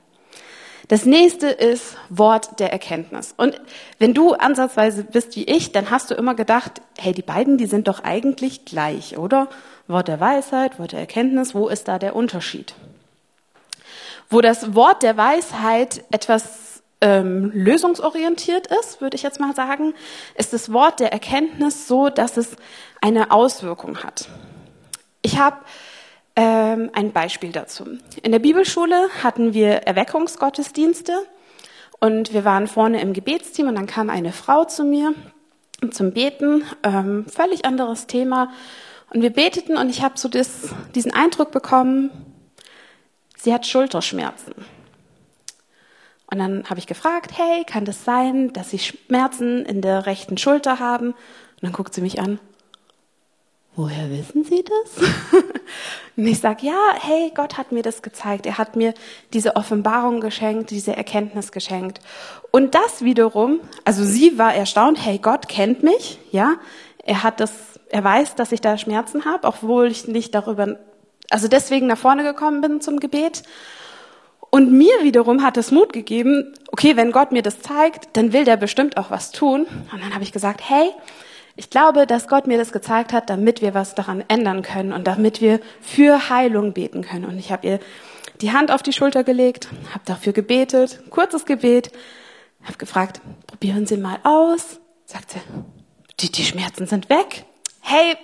Das 0.88 1.06
nächste 1.06 1.48
ist 1.48 1.96
Wort 2.10 2.60
der 2.60 2.72
Erkenntnis. 2.72 3.34
Und 3.36 3.60
wenn 3.98 4.12
du 4.12 4.34
ansatzweise 4.34 5.04
bist 5.04 5.34
wie 5.36 5.44
ich, 5.44 5.72
dann 5.72 5.90
hast 5.90 6.10
du 6.10 6.14
immer 6.14 6.34
gedacht, 6.34 6.82
hey, 6.98 7.12
die 7.12 7.22
beiden, 7.22 7.56
die 7.56 7.66
sind 7.66 7.88
doch 7.88 8.04
eigentlich 8.04 8.64
gleich, 8.64 9.16
oder? 9.16 9.48
Wort 9.86 10.08
der 10.08 10.20
Weisheit, 10.20 10.78
Wort 10.78 10.92
der 10.92 11.00
Erkenntnis, 11.00 11.54
wo 11.54 11.68
ist 11.68 11.88
da 11.88 11.98
der 11.98 12.14
Unterschied? 12.14 12.74
Wo 14.28 14.40
das 14.40 14.74
Wort 14.74 15.02
der 15.02 15.16
Weisheit 15.16 16.04
etwas 16.10 16.82
ähm, 17.00 17.50
lösungsorientiert 17.54 18.66
ist, 18.66 19.00
würde 19.00 19.16
ich 19.16 19.22
jetzt 19.22 19.40
mal 19.40 19.54
sagen, 19.54 19.94
ist 20.36 20.52
das 20.52 20.72
Wort 20.72 21.00
der 21.00 21.12
Erkenntnis 21.12 21.88
so, 21.88 22.08
dass 22.08 22.36
es 22.36 22.56
eine 23.00 23.30
Auswirkung 23.30 24.02
hat. 24.02 24.28
Ich 25.22 25.38
habe 25.38 25.56
ähm, 26.36 26.90
ein 26.92 27.12
Beispiel 27.12 27.52
dazu. 27.52 27.84
In 28.22 28.32
der 28.32 28.38
Bibelschule 28.38 29.08
hatten 29.22 29.54
wir 29.54 29.82
Erweckungsgottesdienste 29.86 31.12
und 32.00 32.32
wir 32.32 32.44
waren 32.44 32.66
vorne 32.66 33.00
im 33.00 33.12
Gebetsteam 33.12 33.68
und 33.68 33.76
dann 33.76 33.86
kam 33.86 34.10
eine 34.10 34.32
Frau 34.32 34.64
zu 34.64 34.84
mir 34.84 35.14
zum 35.90 36.12
Beten, 36.12 36.64
ähm, 36.82 37.26
völlig 37.26 37.64
anderes 37.64 38.06
Thema. 38.06 38.52
Und 39.12 39.22
wir 39.22 39.30
beteten 39.30 39.76
und 39.76 39.90
ich 39.90 40.02
habe 40.02 40.18
so 40.18 40.28
das, 40.28 40.74
diesen 40.94 41.12
Eindruck 41.12 41.50
bekommen, 41.50 42.10
sie 43.36 43.52
hat 43.52 43.66
Schulterschmerzen. 43.66 44.54
Und 46.26 46.38
dann 46.38 46.64
habe 46.68 46.80
ich 46.80 46.86
gefragt, 46.86 47.32
hey, 47.36 47.64
kann 47.64 47.84
das 47.84 48.04
sein, 48.04 48.52
dass 48.52 48.70
Sie 48.70 48.78
Schmerzen 48.78 49.64
in 49.66 49.82
der 49.82 50.06
rechten 50.06 50.36
Schulter 50.36 50.80
haben? 50.80 51.08
Und 51.10 51.62
dann 51.62 51.72
guckt 51.72 51.94
sie 51.94 52.00
mich 52.00 52.20
an, 52.20 52.40
woher 53.76 54.10
wissen 54.10 54.44
Sie 54.44 54.64
das? 54.64 55.08
und 56.16 56.26
ich 56.26 56.38
sage, 56.38 56.66
ja, 56.66 56.94
hey, 57.00 57.32
Gott 57.34 57.58
hat 57.58 57.72
mir 57.72 57.82
das 57.82 58.02
gezeigt. 58.02 58.46
Er 58.46 58.58
hat 58.58 58.76
mir 58.76 58.94
diese 59.32 59.56
Offenbarung 59.56 60.20
geschenkt, 60.20 60.70
diese 60.70 60.96
Erkenntnis 60.96 61.52
geschenkt. 61.52 62.00
Und 62.50 62.74
das 62.74 63.02
wiederum, 63.02 63.60
also 63.84 64.04
sie 64.04 64.38
war 64.38 64.54
erstaunt, 64.54 65.04
hey, 65.04 65.18
Gott 65.18 65.48
kennt 65.48 65.82
mich, 65.82 66.18
ja. 66.30 66.54
Er 67.04 67.22
hat 67.22 67.40
das, 67.40 67.52
er 67.90 68.04
weiß, 68.04 68.36
dass 68.36 68.52
ich 68.52 68.60
da 68.60 68.78
Schmerzen 68.78 69.24
habe, 69.24 69.46
obwohl 69.46 69.88
ich 69.88 70.06
nicht 70.08 70.34
darüber, 70.34 70.78
also 71.30 71.48
deswegen 71.48 71.86
nach 71.86 71.98
vorne 71.98 72.22
gekommen 72.22 72.60
bin 72.60 72.80
zum 72.80 73.00
Gebet. 73.00 73.42
Und 74.50 74.72
mir 74.72 75.02
wiederum 75.02 75.42
hat 75.42 75.56
es 75.56 75.72
Mut 75.72 75.92
gegeben, 75.92 76.54
okay, 76.70 76.96
wenn 76.96 77.10
Gott 77.10 77.32
mir 77.32 77.42
das 77.42 77.60
zeigt, 77.60 78.16
dann 78.16 78.32
will 78.32 78.44
der 78.44 78.56
bestimmt 78.56 78.96
auch 78.96 79.10
was 79.10 79.32
tun. 79.32 79.66
Und 79.92 80.00
dann 80.00 80.14
habe 80.14 80.22
ich 80.22 80.30
gesagt, 80.30 80.60
hey, 80.62 80.90
ich 81.56 81.70
glaube, 81.70 82.06
dass 82.06 82.26
Gott 82.26 82.46
mir 82.46 82.58
das 82.58 82.72
gezeigt 82.72 83.12
hat, 83.12 83.30
damit 83.30 83.62
wir 83.62 83.74
was 83.74 83.94
daran 83.94 84.24
ändern 84.28 84.62
können 84.62 84.92
und 84.92 85.06
damit 85.06 85.40
wir 85.40 85.60
für 85.80 86.28
Heilung 86.28 86.72
beten 86.72 87.02
können. 87.02 87.24
Und 87.24 87.38
ich 87.38 87.52
habe 87.52 87.66
ihr 87.66 87.80
die 88.40 88.52
Hand 88.52 88.72
auf 88.72 88.82
die 88.82 88.92
Schulter 88.92 89.22
gelegt, 89.22 89.68
habe 89.92 90.04
dafür 90.04 90.32
gebetet, 90.32 91.00
kurzes 91.10 91.44
Gebet, 91.44 91.92
habe 92.64 92.78
gefragt, 92.78 93.20
probieren 93.46 93.86
Sie 93.86 93.96
mal 93.96 94.18
aus. 94.24 94.80
Sagt 95.06 95.32
sie, 95.32 95.40
die, 96.20 96.32
die 96.32 96.44
Schmerzen 96.44 96.86
sind 96.86 97.08
weg. 97.10 97.44
Hey, 97.80 98.16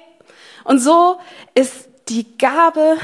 und 0.65 0.79
so 0.81 1.19
ist 1.55 1.89
die 2.09 2.37
Gabe 2.39 2.97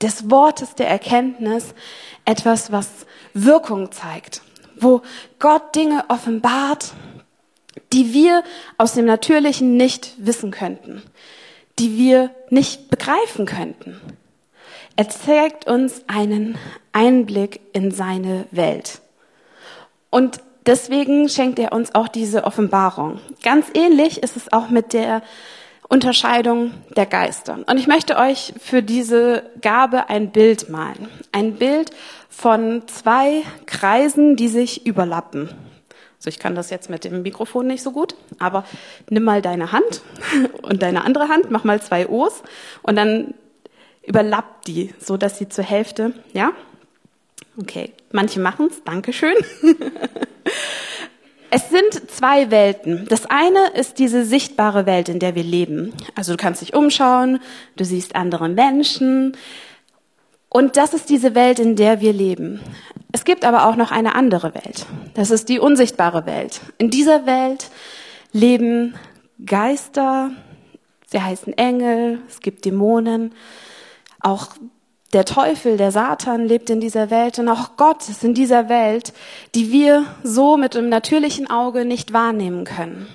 des 0.00 0.30
Wortes 0.30 0.74
der 0.74 0.88
Erkenntnis 0.88 1.74
etwas, 2.24 2.70
was 2.70 2.88
Wirkung 3.34 3.90
zeigt, 3.90 4.42
wo 4.78 5.02
Gott 5.38 5.74
Dinge 5.74 6.04
offenbart 6.08 6.92
die 7.92 8.12
wir 8.12 8.42
aus 8.76 8.94
dem 8.94 9.06
Natürlichen 9.06 9.76
nicht 9.76 10.14
wissen 10.18 10.50
könnten, 10.50 11.02
die 11.78 11.96
wir 11.96 12.30
nicht 12.50 12.90
begreifen 12.90 13.46
könnten. 13.46 14.00
Er 14.96 15.08
zeigt 15.08 15.68
uns 15.68 16.02
einen 16.08 16.58
Einblick 16.92 17.60
in 17.72 17.92
seine 17.92 18.46
Welt. 18.50 19.00
Und 20.10 20.40
deswegen 20.66 21.28
schenkt 21.28 21.58
er 21.58 21.72
uns 21.72 21.94
auch 21.94 22.08
diese 22.08 22.44
Offenbarung. 22.44 23.20
Ganz 23.42 23.66
ähnlich 23.74 24.22
ist 24.22 24.36
es 24.36 24.52
auch 24.52 24.70
mit 24.70 24.92
der 24.92 25.22
Unterscheidung 25.88 26.74
der 26.96 27.06
Geister. 27.06 27.60
Und 27.66 27.78
ich 27.78 27.86
möchte 27.86 28.18
euch 28.18 28.52
für 28.60 28.82
diese 28.82 29.44
Gabe 29.62 30.10
ein 30.10 30.30
Bild 30.32 30.68
malen. 30.68 31.08
Ein 31.32 31.54
Bild 31.54 31.90
von 32.28 32.82
zwei 32.88 33.42
Kreisen, 33.66 34.36
die 34.36 34.48
sich 34.48 34.86
überlappen. 34.86 35.48
Also 36.28 36.36
ich 36.36 36.42
kann 36.42 36.54
das 36.54 36.68
jetzt 36.68 36.90
mit 36.90 37.04
dem 37.04 37.22
Mikrofon 37.22 37.66
nicht 37.66 37.82
so 37.82 37.90
gut, 37.90 38.14
aber 38.38 38.66
nimm 39.08 39.24
mal 39.24 39.40
deine 39.40 39.72
Hand 39.72 40.02
und 40.60 40.82
deine 40.82 41.02
andere 41.06 41.28
Hand, 41.28 41.50
mach 41.50 41.64
mal 41.64 41.80
zwei 41.80 42.06
O's 42.06 42.42
und 42.82 42.96
dann 42.96 43.32
überlappt 44.02 44.66
die, 44.66 44.92
so 45.00 45.16
dass 45.16 45.38
sie 45.38 45.48
zur 45.48 45.64
Hälfte, 45.64 46.12
ja? 46.34 46.52
Okay, 47.58 47.94
manche 48.12 48.40
machen's, 48.40 48.82
Dankeschön. 48.84 49.36
Es 51.50 51.70
sind 51.70 52.10
zwei 52.10 52.50
Welten. 52.50 53.06
Das 53.08 53.24
eine 53.24 53.70
ist 53.74 53.98
diese 53.98 54.26
sichtbare 54.26 54.84
Welt, 54.84 55.08
in 55.08 55.18
der 55.18 55.34
wir 55.34 55.42
leben. 55.42 55.94
Also 56.14 56.32
du 56.32 56.36
kannst 56.36 56.60
dich 56.60 56.74
umschauen, 56.74 57.40
du 57.76 57.86
siehst 57.86 58.14
andere 58.16 58.50
Menschen. 58.50 59.34
Und 60.50 60.76
das 60.76 60.92
ist 60.92 61.08
diese 61.08 61.34
Welt, 61.34 61.58
in 61.58 61.74
der 61.74 62.02
wir 62.02 62.12
leben. 62.12 62.60
Es 63.12 63.24
gibt 63.24 63.44
aber 63.44 63.66
auch 63.66 63.76
noch 63.76 63.90
eine 63.90 64.14
andere 64.14 64.54
Welt. 64.54 64.86
Das 65.14 65.30
ist 65.30 65.48
die 65.48 65.58
unsichtbare 65.58 66.26
Welt. 66.26 66.60
In 66.76 66.90
dieser 66.90 67.26
Welt 67.26 67.70
leben 68.32 68.94
Geister, 69.44 70.30
sie 71.06 71.20
heißen 71.20 71.56
Engel, 71.56 72.20
es 72.28 72.40
gibt 72.40 72.64
Dämonen, 72.64 73.34
auch 74.20 74.48
der 75.14 75.24
Teufel, 75.24 75.78
der 75.78 75.90
Satan 75.90 76.46
lebt 76.46 76.68
in 76.68 76.80
dieser 76.80 77.08
Welt 77.10 77.38
und 77.38 77.48
auch 77.48 77.76
Gott 77.76 78.06
ist 78.10 78.24
in 78.24 78.34
dieser 78.34 78.68
Welt, 78.68 79.14
die 79.54 79.72
wir 79.72 80.04
so 80.22 80.58
mit 80.58 80.74
dem 80.74 80.90
natürlichen 80.90 81.48
Auge 81.48 81.86
nicht 81.86 82.12
wahrnehmen 82.12 82.64
können. 82.64 83.06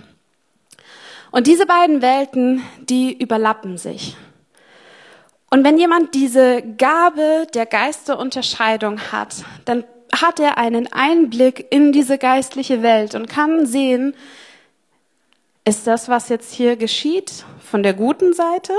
Und 1.30 1.46
diese 1.46 1.68
beiden 1.68 2.02
Welten, 2.02 2.64
die 2.80 3.16
überlappen 3.16 3.78
sich. 3.78 4.16
Und 5.54 5.64
wenn 5.64 5.78
jemand 5.78 6.16
diese 6.16 6.64
Gabe 6.64 7.46
der 7.54 7.68
Geisterunterscheidung 7.68 9.00
hat, 9.12 9.46
dann 9.66 9.84
hat 10.12 10.40
er 10.40 10.58
einen 10.58 10.92
Einblick 10.92 11.68
in 11.70 11.92
diese 11.92 12.18
geistliche 12.18 12.82
Welt 12.82 13.14
und 13.14 13.30
kann 13.30 13.68
sehen, 13.68 14.16
ist 15.64 15.86
das, 15.86 16.10
was 16.10 16.30
jetzt 16.30 16.56
hier 16.56 16.76
geschieht, 16.76 17.46
von 17.60 17.84
der 17.84 17.94
guten 17.94 18.34
Seite 18.34 18.74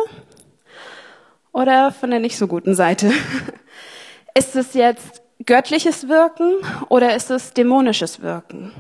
oder 1.53 1.93
von 1.93 2.11
der 2.11 2.19
nicht 2.19 2.37
so 2.37 2.49
guten 2.49 2.75
Seite? 2.75 3.13
Ist 4.37 4.57
es 4.57 4.75
jetzt 4.75 5.23
göttliches 5.47 6.09
Wirken 6.09 6.55
oder 6.89 7.15
ist 7.15 7.31
es 7.31 7.55
dämonisches 7.55 8.21
Wirken? 8.21 8.73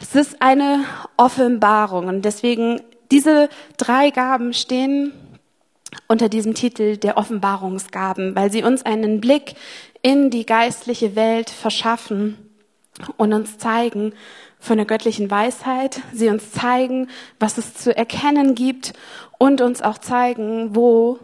Es 0.00 0.14
ist 0.14 0.40
eine 0.40 0.84
Offenbarung 1.16 2.06
und 2.06 2.24
deswegen 2.24 2.80
diese 3.10 3.48
drei 3.78 4.10
Gaben 4.10 4.52
stehen 4.52 5.12
unter 6.08 6.28
diesem 6.28 6.54
Titel 6.54 6.96
der 6.96 7.16
Offenbarungsgaben, 7.16 8.34
weil 8.34 8.50
sie 8.50 8.62
uns 8.62 8.84
einen 8.84 9.20
Blick 9.20 9.54
in 10.02 10.30
die 10.30 10.46
geistliche 10.46 11.16
Welt 11.16 11.50
verschaffen 11.50 12.36
und 13.16 13.32
uns 13.32 13.58
zeigen 13.58 14.12
von 14.58 14.76
der 14.76 14.86
göttlichen 14.86 15.30
Weisheit, 15.30 16.00
sie 16.12 16.28
uns 16.28 16.52
zeigen, 16.52 17.08
was 17.40 17.58
es 17.58 17.74
zu 17.74 17.96
erkennen 17.96 18.54
gibt 18.54 18.92
und 19.38 19.60
uns 19.60 19.82
auch 19.82 19.98
zeigen, 19.98 20.74
wo 20.74 21.18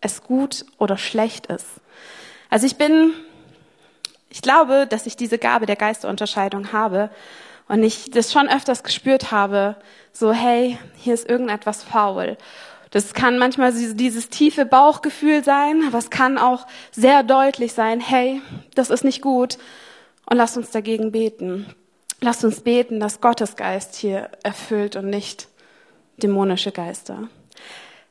es 0.00 0.22
gut 0.22 0.64
oder 0.78 0.96
schlecht 0.96 1.46
ist. 1.46 1.66
Also 2.48 2.66
ich 2.66 2.76
bin, 2.76 3.12
ich 4.30 4.40
glaube, 4.40 4.86
dass 4.88 5.06
ich 5.06 5.16
diese 5.16 5.38
Gabe 5.38 5.66
der 5.66 5.76
Geisterunterscheidung 5.76 6.72
habe 6.72 7.10
und 7.68 7.82
ich 7.82 8.10
das 8.10 8.32
schon 8.32 8.48
öfters 8.48 8.82
gespürt 8.82 9.30
habe, 9.30 9.76
so 10.12 10.32
hey, 10.32 10.78
hier 10.96 11.14
ist 11.14 11.28
irgendetwas 11.28 11.82
faul. 11.82 12.36
Das 12.90 13.14
kann 13.14 13.38
manchmal 13.38 13.72
dieses 13.72 14.28
tiefe 14.30 14.66
Bauchgefühl 14.66 15.44
sein, 15.44 15.84
aber 15.86 15.98
es 15.98 16.10
kann 16.10 16.38
auch 16.38 16.66
sehr 16.90 17.22
deutlich 17.22 17.72
sein, 17.72 18.00
hey, 18.00 18.42
das 18.74 18.90
ist 18.90 19.04
nicht 19.04 19.22
gut 19.22 19.58
und 20.26 20.36
lasst 20.36 20.56
uns 20.56 20.70
dagegen 20.70 21.12
beten. 21.12 21.66
Lasst 22.20 22.44
uns 22.44 22.60
beten, 22.60 23.00
dass 23.00 23.20
Gottes 23.20 23.56
Geist 23.56 23.94
hier 23.94 24.28
erfüllt 24.42 24.96
und 24.96 25.08
nicht 25.08 25.48
dämonische 26.18 26.72
Geister. 26.72 27.28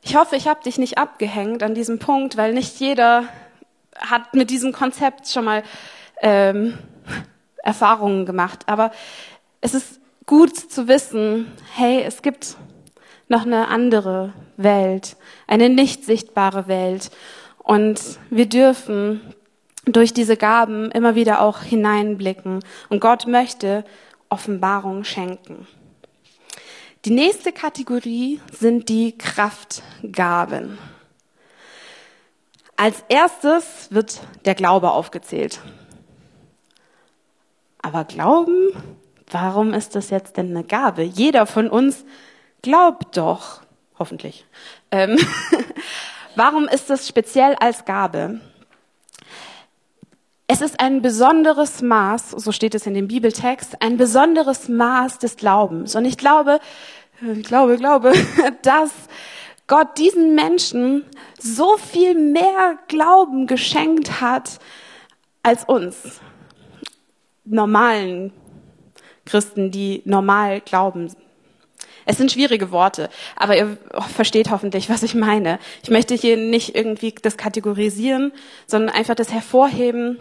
Ich 0.01 0.15
hoffe, 0.15 0.35
ich 0.35 0.47
habe 0.47 0.63
dich 0.63 0.77
nicht 0.77 0.97
abgehängt 0.97 1.61
an 1.61 1.75
diesem 1.75 1.99
Punkt, 1.99 2.37
weil 2.37 2.53
nicht 2.53 2.79
jeder 2.79 3.25
hat 3.95 4.33
mit 4.33 4.49
diesem 4.49 4.71
Konzept 4.71 5.27
schon 5.27 5.45
mal 5.45 5.63
ähm, 6.21 6.77
Erfahrungen 7.57 8.25
gemacht. 8.25 8.63
Aber 8.67 8.91
es 9.61 9.73
ist 9.73 9.99
gut 10.25 10.55
zu 10.55 10.87
wissen, 10.87 11.51
hey, 11.75 12.01
es 12.01 12.21
gibt 12.21 12.55
noch 13.27 13.45
eine 13.45 13.67
andere 13.67 14.33
Welt, 14.61 15.15
eine 15.47 15.69
nicht 15.69 16.05
sichtbare 16.05 16.67
Welt. 16.67 17.11
Und 17.57 17.99
wir 18.29 18.47
dürfen 18.47 19.33
durch 19.85 20.13
diese 20.13 20.37
Gaben 20.37 20.91
immer 20.91 21.15
wieder 21.15 21.41
auch 21.41 21.61
hineinblicken. 21.61 22.59
Und 22.89 22.99
Gott 22.99 23.27
möchte 23.27 23.83
Offenbarung 24.29 25.03
schenken. 25.03 25.67
Die 27.05 27.11
nächste 27.11 27.51
Kategorie 27.51 28.39
sind 28.51 28.89
die 28.89 29.17
Kraftgaben. 29.17 30.77
Als 32.75 33.03
erstes 33.09 33.87
wird 33.89 34.21
der 34.45 34.55
Glaube 34.55 34.91
aufgezählt. 34.91 35.61
Aber 37.81 38.03
Glauben, 38.03 38.69
warum 39.31 39.73
ist 39.73 39.95
das 39.95 40.09
jetzt 40.09 40.37
denn 40.37 40.49
eine 40.49 40.63
Gabe? 40.63 41.03
Jeder 41.03 41.45
von 41.45 41.69
uns 41.69 42.03
glaubt 42.61 43.15
doch, 43.17 43.61
hoffentlich. 43.99 44.45
Ähm, 44.91 45.17
warum 46.35 46.67
ist 46.67 46.89
das 46.89 47.07
speziell 47.07 47.55
als 47.59 47.85
Gabe? 47.85 48.41
Es 50.47 50.61
ist 50.61 50.79
ein 50.79 51.03
besonderes 51.03 51.83
Maß, 51.83 52.31
so 52.31 52.51
steht 52.51 52.73
es 52.73 52.87
in 52.87 52.95
dem 52.95 53.07
Bibeltext, 53.07 53.81
ein 53.81 53.97
besonderes 53.97 54.67
Maß 54.67 55.19
des 55.19 55.37
Glaubens. 55.37 55.95
Und 55.95 56.05
ich 56.05 56.17
glaube, 56.17 56.59
ich 57.21 57.43
glaube, 57.43 57.77
glaube, 57.77 58.13
dass 58.63 58.91
Gott 59.67 59.99
diesen 59.99 60.33
Menschen 60.33 61.05
so 61.37 61.77
viel 61.77 62.15
mehr 62.15 62.79
Glauben 62.87 63.45
geschenkt 63.45 64.21
hat 64.21 64.57
als 65.43 65.65
uns 65.65 66.19
normalen 67.45 68.31
Christen, 69.25 69.71
die 69.71 70.01
normal 70.05 70.61
glauben. 70.61 71.13
Es 72.05 72.17
sind 72.17 72.31
schwierige 72.31 72.71
Worte, 72.71 73.09
aber 73.35 73.57
ihr 73.57 73.77
versteht 74.13 74.49
hoffentlich, 74.49 74.89
was 74.89 75.03
ich 75.03 75.15
meine. 75.15 75.59
Ich 75.83 75.89
möchte 75.89 76.15
hier 76.15 76.37
nicht 76.37 76.75
irgendwie 76.75 77.13
das 77.21 77.37
kategorisieren, 77.37 78.31
sondern 78.67 78.95
einfach 78.95 79.15
das 79.15 79.31
hervorheben, 79.31 80.19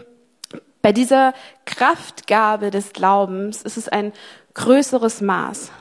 bei 0.81 0.93
dieser 0.93 1.33
Kraftgabe 1.65 2.71
des 2.71 2.93
Glaubens 2.93 3.63
ist 3.63 3.77
es 3.77 3.89
ein 3.89 4.13
größeres 4.53 5.21
Maß. 5.21 5.71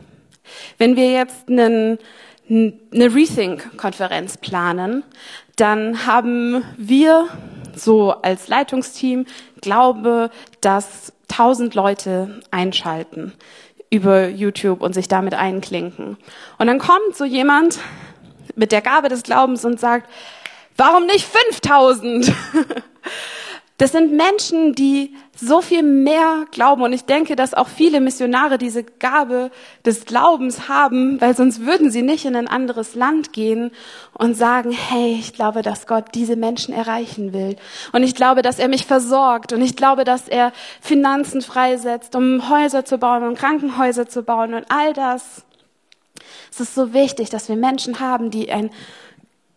Wenn 0.77 0.97
wir 0.97 1.13
jetzt 1.13 1.49
einen, 1.49 1.99
eine 2.49 3.15
Rethink-Konferenz 3.15 4.39
planen, 4.39 5.05
dann 5.57 6.07
haben 6.07 6.65
wir 6.77 7.29
so 7.75 8.11
als 8.11 8.49
Leitungsteam 8.49 9.27
Glaube, 9.61 10.31
dass 10.61 11.13
tausend 11.29 11.75
Leute 11.75 12.41
einschalten 12.51 13.35
über 13.91 14.29
YouTube 14.29 14.81
und 14.83 14.93
sich 14.93 15.09
damit 15.09 15.35
einklinken. 15.35 16.17
Und 16.59 16.67
dann 16.67 16.79
kommt 16.79 17.17
so 17.17 17.25
jemand 17.25 17.79
mit 18.55 18.73
der 18.73 18.83
Gabe 18.83 19.09
des 19.09 19.23
Glaubens 19.23 19.65
und 19.65 19.81
sagt, 19.81 20.09
warum 20.77 21.07
nicht 21.07 21.27
5000? 21.27 22.33
Das 23.79 23.93
sind 23.93 24.13
Menschen, 24.13 24.75
die 24.75 25.15
so 25.37 25.61
viel 25.61 25.85
mehr 25.85 26.47
glauben. 26.51 26.83
Und 26.83 26.93
ich 26.93 27.05
denke, 27.05 27.37
dass 27.37 27.55
auch 27.55 27.69
viele 27.69 28.01
Missionare 28.01 28.59
diese 28.59 28.83
Gabe 28.83 29.53
des 29.87 30.05
Glaubens 30.05 30.69
haben, 30.69 31.21
weil 31.21 31.37
sonst 31.37 31.65
würden 31.65 31.89
sie 31.93 32.03
nicht 32.03 32.25
in 32.25 32.35
ein 32.35 32.49
anderes 32.49 32.97
Land 32.97 33.33
gehen 33.33 33.71
und 34.15 34.35
sagen, 34.35 34.73
hey, 34.73 35.17
ich 35.21 35.33
glaube, 35.33 35.63
dass 35.63 35.87
Gott 35.87 36.07
diese 36.15 36.35
Menschen 36.35 36.75
erreichen 36.75 37.33
will. 37.33 37.55
Und 37.93 38.03
ich 38.03 38.17
glaube, 38.17 38.43
dass 38.43 38.59
er 38.59 38.67
mich 38.67 38.85
versorgt. 38.85 39.53
Und 39.53 39.63
ich 39.63 39.77
glaube, 39.77 40.03
dass 40.03 40.27
er 40.27 40.53
Finanzen 40.81 41.41
freisetzt, 41.41 42.17
um 42.17 42.51
Häuser 42.51 42.85
zu 42.85 42.99
bauen, 42.99 43.23
um 43.23 43.37
Krankenhäuser 43.37 44.09
zu 44.09 44.25
bauen 44.25 44.55
und 44.55 44.67
all 44.71 44.93
das. 44.93 45.45
Es 46.51 46.59
ist 46.59 46.75
so 46.75 46.93
wichtig, 46.93 47.31
dass 47.31 47.49
wir 47.49 47.55
Menschen 47.55 48.01
haben, 48.01 48.33
die 48.33 48.51
ein 48.51 48.71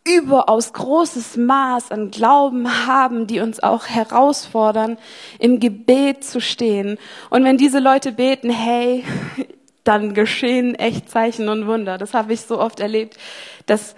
überaus 0.04 0.74
großes 0.74 1.38
Maß 1.38 1.92
an 1.92 2.10
Glauben 2.10 2.88
haben, 2.88 3.28
die 3.28 3.40
uns 3.40 3.62
auch 3.62 3.86
herausfordern, 3.86 4.98
im 5.40 5.60
Gebet 5.60 6.24
zu 6.24 6.42
stehen. 6.42 6.98
Und 7.30 7.44
wenn 7.44 7.58
diese 7.58 7.80
Leute 7.80 8.12
beten, 8.12 8.50
hey, 8.50 9.04
dann 9.84 10.14
geschehen 10.14 10.76
echt 10.76 11.10
Zeichen 11.10 11.50
und 11.50 11.66
Wunder. 11.68 11.98
Das 11.98 12.14
habe 12.14 12.34
ich 12.34 12.42
so 12.42 12.60
oft 12.60 12.80
erlebt, 12.80 13.18
dass 13.66 13.96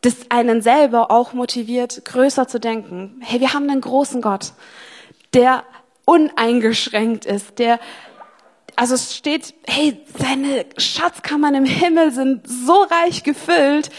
das 0.00 0.30
einen 0.30 0.62
selber 0.62 1.10
auch 1.10 1.32
motiviert, 1.32 2.04
größer 2.04 2.46
zu 2.46 2.60
denken. 2.60 3.20
Hey, 3.20 3.40
wir 3.40 3.52
haben 3.52 3.68
einen 3.68 3.80
großen 3.80 4.20
Gott, 4.20 4.52
der 5.32 5.64
uneingeschränkt 6.04 7.24
ist, 7.26 7.58
der 7.58 7.80
also 8.76 8.94
es 8.94 9.14
steht, 9.14 9.54
hey, 9.68 10.00
seine 10.18 10.66
Schatzkammern 10.76 11.54
im 11.54 11.64
Himmel 11.64 12.10
sind 12.10 12.48
so 12.48 12.82
reich 12.82 13.22
gefüllt 13.22 13.90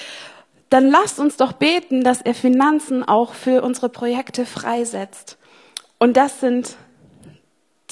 dann 0.75 0.91
lasst 0.91 1.19
uns 1.19 1.38
doch 1.38 1.53
beten, 1.53 2.03
dass 2.03 2.21
er 2.21 2.33
Finanzen 2.35 3.01
auch 3.01 3.33
für 3.33 3.61
unsere 3.61 3.88
Projekte 3.88 4.45
freisetzt. 4.45 5.38
Und 5.99 6.17
das 6.17 6.41
sind 6.41 6.75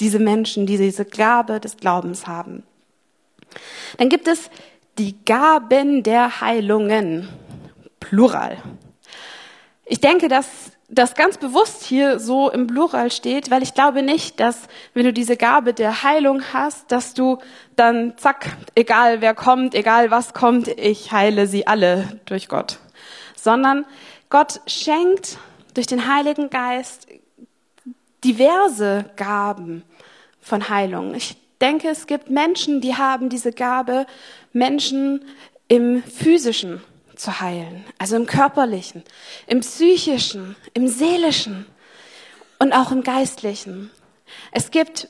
diese 0.00 0.18
Menschen, 0.18 0.66
die 0.66 0.76
diese 0.76 1.06
Gabe 1.06 1.60
des 1.60 1.78
Glaubens 1.78 2.26
haben. 2.26 2.62
Dann 3.96 4.10
gibt 4.10 4.28
es 4.28 4.50
die 4.98 5.16
Gaben 5.24 6.02
der 6.02 6.42
Heilungen. 6.42 7.30
Plural. 8.00 8.58
Ich 9.86 10.02
denke, 10.02 10.28
dass 10.28 10.72
das 10.94 11.14
ganz 11.14 11.38
bewusst 11.38 11.84
hier 11.84 12.18
so 12.18 12.50
im 12.50 12.66
Plural 12.66 13.10
steht, 13.10 13.50
weil 13.50 13.62
ich 13.62 13.74
glaube 13.74 14.02
nicht, 14.02 14.40
dass 14.40 14.68
wenn 14.92 15.04
du 15.04 15.12
diese 15.12 15.36
Gabe 15.36 15.74
der 15.74 16.02
Heilung 16.02 16.42
hast, 16.52 16.92
dass 16.92 17.14
du 17.14 17.38
dann 17.76 18.16
zack, 18.16 18.56
egal 18.74 19.20
wer 19.20 19.34
kommt, 19.34 19.74
egal 19.74 20.10
was 20.10 20.34
kommt, 20.34 20.68
ich 20.68 21.12
heile 21.12 21.46
sie 21.46 21.66
alle 21.66 22.20
durch 22.26 22.48
Gott. 22.48 22.78
Sondern 23.34 23.84
Gott 24.30 24.60
schenkt 24.66 25.38
durch 25.74 25.86
den 25.86 26.12
Heiligen 26.12 26.50
Geist 26.50 27.08
diverse 28.22 29.04
Gaben 29.16 29.82
von 30.40 30.68
Heilung. 30.68 31.14
Ich 31.14 31.36
denke, 31.60 31.88
es 31.88 32.06
gibt 32.06 32.30
Menschen, 32.30 32.80
die 32.80 32.96
haben 32.96 33.28
diese 33.28 33.52
Gabe, 33.52 34.06
Menschen 34.52 35.24
im 35.68 36.02
physischen 36.02 36.82
zu 37.16 37.40
heilen, 37.40 37.84
also 37.98 38.16
im 38.16 38.26
körperlichen, 38.26 39.02
im 39.46 39.60
psychischen, 39.60 40.56
im 40.74 40.88
seelischen 40.88 41.66
und 42.58 42.72
auch 42.72 42.92
im 42.92 43.02
geistlichen. 43.02 43.90
Es 44.52 44.70
gibt 44.70 45.08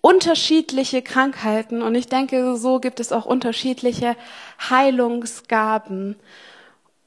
unterschiedliche 0.00 1.02
Krankheiten 1.02 1.82
und 1.82 1.94
ich 1.94 2.06
denke, 2.06 2.56
so 2.56 2.80
gibt 2.80 3.00
es 3.00 3.12
auch 3.12 3.26
unterschiedliche 3.26 4.16
Heilungsgaben. 4.70 6.16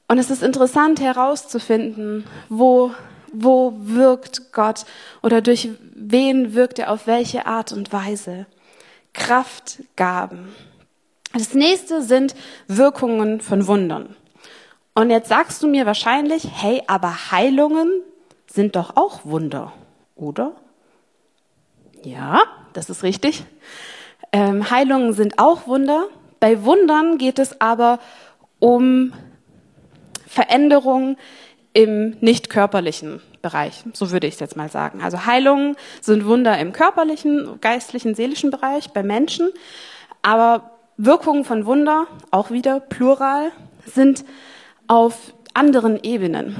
Und 0.08 0.18
es 0.18 0.30
ist 0.30 0.42
interessant 0.42 1.00
herauszufinden, 1.00 2.26
wo, 2.48 2.92
wo 3.32 3.72
wirkt 3.78 4.52
Gott 4.52 4.84
oder 5.22 5.40
durch 5.40 5.70
wen 5.94 6.54
wirkt 6.54 6.78
er 6.78 6.90
auf 6.90 7.06
welche 7.06 7.46
Art 7.46 7.72
und 7.72 7.92
Weise. 7.92 8.46
Kraftgaben. 9.14 10.54
Das 11.32 11.54
nächste 11.54 12.02
sind 12.02 12.34
Wirkungen 12.68 13.40
von 13.40 13.66
Wundern. 13.66 14.16
Und 14.94 15.10
jetzt 15.10 15.28
sagst 15.28 15.62
du 15.62 15.68
mir 15.68 15.86
wahrscheinlich, 15.86 16.46
hey, 16.52 16.82
aber 16.86 17.30
Heilungen 17.30 18.02
sind 18.46 18.76
doch 18.76 18.96
auch 18.96 19.24
Wunder, 19.24 19.72
oder? 20.14 20.52
Ja, 22.02 22.42
das 22.72 22.90
ist 22.90 23.02
richtig. 23.02 23.44
Ähm, 24.32 24.70
Heilungen 24.70 25.14
sind 25.14 25.38
auch 25.38 25.66
Wunder. 25.66 26.06
Bei 26.40 26.64
Wundern 26.64 27.16
geht 27.18 27.38
es 27.38 27.60
aber 27.60 28.00
um 28.58 29.12
Veränderungen 30.26 31.16
im 31.72 32.16
nicht 32.20 32.50
körperlichen 32.50 33.22
Bereich, 33.40 33.84
so 33.92 34.10
würde 34.10 34.26
ich 34.26 34.34
es 34.34 34.40
jetzt 34.40 34.56
mal 34.56 34.68
sagen. 34.68 35.02
Also 35.02 35.26
Heilungen 35.26 35.76
sind 36.00 36.26
Wunder 36.26 36.58
im 36.58 36.72
körperlichen, 36.72 37.60
geistlichen, 37.60 38.14
seelischen 38.14 38.50
Bereich 38.50 38.90
bei 38.90 39.02
Menschen, 39.02 39.50
aber 40.22 40.70
Wirkungen 40.96 41.44
von 41.44 41.66
Wunder, 41.66 42.06
auch 42.30 42.50
wieder 42.50 42.78
plural, 42.80 43.50
sind 43.84 44.24
auf 44.92 45.32
anderen 45.54 45.98
Ebenen. 46.02 46.54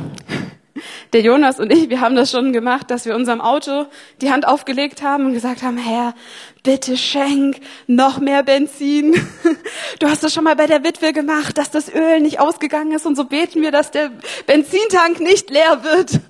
Der 1.13 1.21
Jonas 1.21 1.61
und 1.61 1.71
ich, 1.71 1.91
wir 1.91 2.01
haben 2.01 2.17
das 2.17 2.31
schon 2.31 2.55
gemacht, 2.55 2.91
dass 2.91 3.05
wir 3.05 3.15
unserem 3.15 3.43
Auto 3.43 3.85
die 4.23 4.33
Hand 4.33 4.49
aufgelegt 4.49 5.03
haben 5.03 5.27
und 5.27 5.35
gesagt 5.35 5.63
haben, 5.63 5.77
Herr, 5.77 6.15
bitte 6.63 6.97
schenk 6.97 7.61
noch 7.87 8.19
mehr 8.19 8.43
Benzin. 8.43 9.15
Du 9.99 10.09
hast 10.09 10.25
das 10.25 10.33
schon 10.33 10.45
mal 10.45 10.57
bei 10.57 10.67
der 10.67 10.83
Witwe 10.83 11.13
gemacht, 11.13 11.59
dass 11.59 11.71
das 11.71 11.93
Öl 11.95 12.21
nicht 12.21 12.41
ausgegangen 12.41 12.93
ist 12.93 13.05
und 13.05 13.15
so 13.15 13.25
beten 13.25 13.61
wir, 13.61 13.71
dass 13.71 13.91
der 13.91 14.11
Benzintank 14.47 15.21
nicht 15.21 15.51
leer 15.51 15.85
wird. 15.85 16.21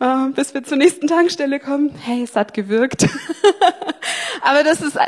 Uh, 0.00 0.32
bis 0.34 0.54
wir 0.54 0.64
zur 0.64 0.78
nächsten 0.78 1.06
Tankstelle 1.06 1.60
kommen. 1.60 1.94
Hey, 2.02 2.22
es 2.22 2.34
hat 2.34 2.54
gewirkt. 2.54 3.06
Aber 4.40 4.64
das 4.64 4.80
ist 4.80 4.98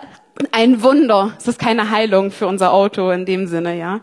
ein 0.52 0.82
Wunder. 0.82 1.32
Es 1.38 1.48
ist 1.48 1.58
keine 1.58 1.90
Heilung 1.90 2.30
für 2.30 2.46
unser 2.46 2.72
Auto 2.72 3.10
in 3.10 3.24
dem 3.24 3.46
Sinne, 3.46 3.78
ja. 3.78 4.00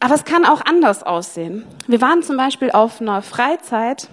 Aber 0.00 0.14
es 0.14 0.24
kann 0.24 0.44
auch 0.44 0.60
anders 0.64 1.02
aussehen. 1.02 1.64
Wir 1.86 2.00
waren 2.00 2.22
zum 2.22 2.36
Beispiel 2.36 2.70
auf 2.70 3.00
einer 3.00 3.22
Freizeit 3.22 4.08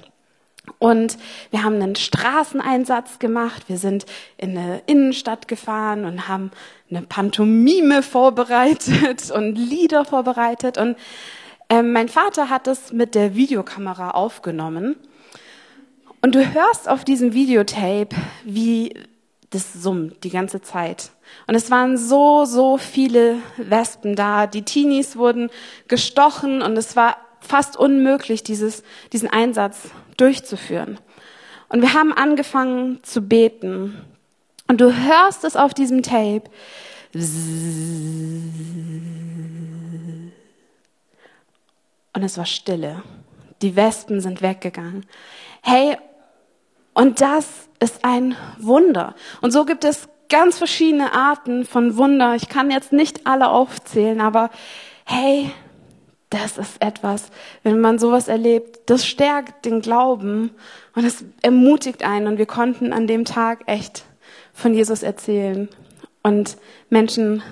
und 0.79 1.17
wir 1.51 1.63
haben 1.63 1.75
einen 1.75 1.95
Straßeneinsatz 1.95 3.19
gemacht. 3.19 3.63
Wir 3.67 3.77
sind 3.77 4.05
in 4.37 4.57
eine 4.57 4.81
Innenstadt 4.85 5.47
gefahren 5.47 6.05
und 6.05 6.27
haben 6.27 6.51
eine 6.89 7.01
Pantomime 7.01 8.01
vorbereitet 8.01 9.29
und 9.35 9.55
Lieder 9.55 10.05
vorbereitet. 10.05 10.77
Und 10.77 10.95
äh, 11.69 11.81
mein 11.81 12.07
Vater 12.07 12.49
hat 12.49 12.67
es 12.67 12.93
mit 12.93 13.13
der 13.15 13.35
Videokamera 13.35 14.11
aufgenommen. 14.11 14.95
Und 16.21 16.35
du 16.35 16.53
hörst 16.53 16.87
auf 16.87 17.03
diesem 17.03 17.33
Videotape, 17.33 18.15
wie 18.45 18.93
das 19.53 19.71
summt 19.73 20.23
die 20.23 20.29
ganze 20.29 20.61
Zeit. 20.61 21.11
Und 21.47 21.55
es 21.55 21.69
waren 21.69 21.97
so, 21.97 22.45
so 22.45 22.77
viele 22.77 23.37
Wespen 23.57 24.15
da. 24.15 24.47
Die 24.47 24.63
Teenies 24.63 25.15
wurden 25.15 25.49
gestochen 25.87 26.61
und 26.61 26.75
es 26.77 26.95
war 26.95 27.17
fast 27.39 27.77
unmöglich, 27.77 28.43
dieses, 28.43 28.83
diesen 29.11 29.29
Einsatz 29.29 29.89
durchzuführen. 30.17 30.99
Und 31.69 31.81
wir 31.81 31.93
haben 31.93 32.13
angefangen 32.13 33.03
zu 33.03 33.21
beten. 33.21 34.01
Und 34.67 34.81
du 34.81 34.93
hörst 34.93 35.43
es 35.43 35.55
auf 35.55 35.73
diesem 35.73 36.01
Tape. 36.01 36.43
Und 42.13 42.23
es 42.23 42.37
war 42.37 42.45
Stille. 42.45 43.03
Die 43.61 43.75
Wespen 43.75 44.19
sind 44.19 44.41
weggegangen. 44.41 45.05
Hey, 45.61 45.97
und 46.93 47.21
das 47.21 47.47
ist 47.79 48.03
ein 48.03 48.35
Wunder. 48.59 49.15
Und 49.41 49.51
so 49.51 49.65
gibt 49.65 49.83
es 49.83 50.07
ganz 50.29 50.57
verschiedene 50.57 51.13
Arten 51.13 51.65
von 51.65 51.97
Wunder. 51.97 52.35
Ich 52.35 52.49
kann 52.49 52.71
jetzt 52.71 52.93
nicht 52.93 53.27
alle 53.27 53.49
aufzählen, 53.49 54.21
aber 54.21 54.49
hey, 55.05 55.51
das 56.29 56.57
ist 56.57 56.81
etwas, 56.81 57.29
wenn 57.61 57.79
man 57.79 57.99
sowas 57.99 58.27
erlebt, 58.27 58.89
das 58.89 59.05
stärkt 59.05 59.65
den 59.65 59.81
Glauben 59.81 60.49
und 60.95 61.05
es 61.05 61.23
ermutigt 61.43 62.03
einen. 62.03 62.25
Und 62.25 62.37
wir 62.39 62.47
konnten 62.47 62.91
an 62.91 63.05
dem 63.05 63.25
Tag 63.25 63.61
echt 63.67 64.05
von 64.53 64.73
Jesus 64.73 65.03
erzählen. 65.03 65.69
Und 66.23 66.57
Menschen 66.89 67.43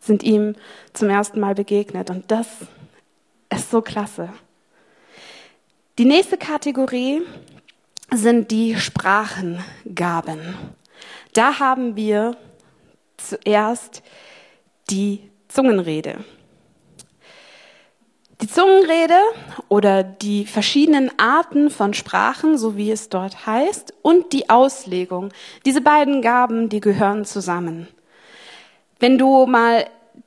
sind 0.00 0.22
ihm 0.22 0.56
zum 0.92 1.08
ersten 1.08 1.40
Mal 1.40 1.54
begegnet. 1.54 2.10
Und 2.10 2.30
das 2.30 2.46
ist 3.54 3.70
so 3.70 3.80
klasse. 3.80 4.28
Die 5.96 6.04
nächste 6.04 6.36
Kategorie 6.36 7.22
sind 8.12 8.50
die 8.50 8.76
Sprachengaben. 8.76 10.54
Da 11.34 11.58
haben 11.58 11.96
wir 11.96 12.36
zuerst 13.16 14.02
die 14.90 15.30
Zungenrede. 15.48 16.24
Die 18.40 18.48
Zungenrede 18.48 19.18
oder 19.68 20.04
die 20.04 20.46
verschiedenen 20.46 21.10
Arten 21.18 21.70
von 21.70 21.92
Sprachen, 21.92 22.56
so 22.56 22.76
wie 22.76 22.92
es 22.92 23.08
dort 23.08 23.46
heißt, 23.46 23.94
und 24.02 24.32
die 24.32 24.48
Auslegung. 24.48 25.30
Diese 25.66 25.80
beiden 25.80 26.22
Gaben, 26.22 26.68
die 26.68 26.80
gehören 26.80 27.24
zusammen. 27.24 27.88
Wenn 29.00 29.18
du 29.18 29.46
mal 29.46 29.86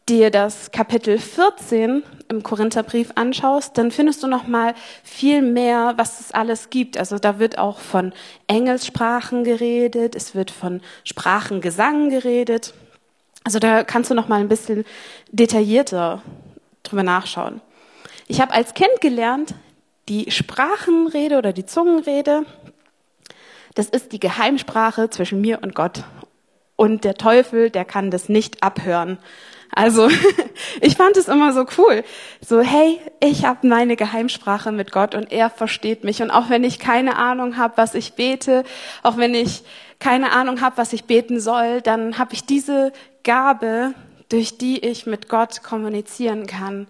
dir 0.10 0.30
das 0.30 0.72
Kapitel 0.72 1.20
14 1.20 2.04
im 2.32 2.44
Korintherbrief 2.44 3.12
anschaust, 3.16 3.78
dann 3.78 3.92
findest 3.92 4.24
du 4.24 4.28
noch 4.28 4.48
mal 4.48 4.74
viel 5.04 5.42
mehr, 5.42 5.94
was 5.98 6.20
es 6.20 6.32
alles 6.32 6.70
gibt. 6.70 6.98
Also 6.98 7.20
da 7.20 7.38
wird 7.38 7.58
auch 7.58 7.80
von 7.80 8.14
Engelssprachen 8.48 9.44
geredet, 9.44 10.16
es 10.16 10.34
wird 10.34 10.50
von 10.50 10.82
Sprachengesang 11.04 12.10
geredet. 12.10 12.74
Also 13.44 13.60
da 13.60 13.84
kannst 13.84 14.10
du 14.10 14.16
noch 14.16 14.28
mal 14.28 14.40
ein 14.40 14.48
bisschen 14.48 14.86
detaillierter 15.32 16.22
drüber 16.84 17.04
nachschauen. 17.04 17.62
Ich 18.28 18.42
habe 18.42 18.54
als 18.54 18.74
Kind 18.74 19.02
gelernt, 19.02 19.54
die 20.10 20.32
Sprachenrede 20.32 21.38
oder 21.38 21.54
die 21.54 21.66
Zungenrede, 21.66 22.46
das 23.76 23.90
ist 23.90 24.12
die 24.12 24.20
Geheimsprache 24.20 25.10
zwischen 25.10 25.42
mir 25.42 25.60
und 25.62 25.76
Gott. 25.76 26.04
Und 26.76 27.04
der 27.04 27.16
Teufel, 27.16 27.70
der 27.70 27.86
kann 27.86 28.12
das 28.12 28.28
nicht 28.28 28.64
abhören. 28.64 29.20
Also 29.74 30.10
ich 30.82 30.96
fand 30.96 31.18
es 31.18 31.28
immer 31.28 31.54
so 31.54 31.66
cool. 31.78 32.04
So, 32.46 32.62
hey, 32.62 33.00
ich 33.20 33.46
habe 33.46 33.68
meine 33.68 33.96
Geheimsprache 33.96 34.72
mit 34.72 34.92
Gott 34.92 35.16
und 35.16 35.32
er 35.32 35.50
versteht 35.50 36.04
mich. 36.04 36.22
Und 36.22 36.32
auch 36.32 36.50
wenn 36.50 36.64
ich 36.64 36.80
keine 36.80 37.18
Ahnung 37.18 37.58
habe, 37.58 37.78
was 37.78 37.96
ich 37.96 38.14
bete, 38.14 38.64
auch 39.04 39.18
wenn 39.18 39.34
ich 39.34 39.64
keine 40.00 40.32
Ahnung 40.32 40.62
habe, 40.62 40.78
was 40.78 40.94
ich 40.94 41.06
beten 41.06 41.40
soll, 41.40 41.82
dann 41.82 42.18
habe 42.18 42.34
ich 42.34 42.46
diese 42.46 42.92
Gabe, 43.24 43.94
durch 44.30 44.58
die 44.58 44.80
ich 44.80 45.06
mit 45.06 45.30
Gott 45.30 45.64
kommunizieren 45.64 46.48
kann. 46.48 46.88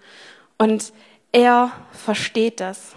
Und 0.57 0.93
er 1.31 1.71
versteht 1.91 2.59
das. 2.59 2.95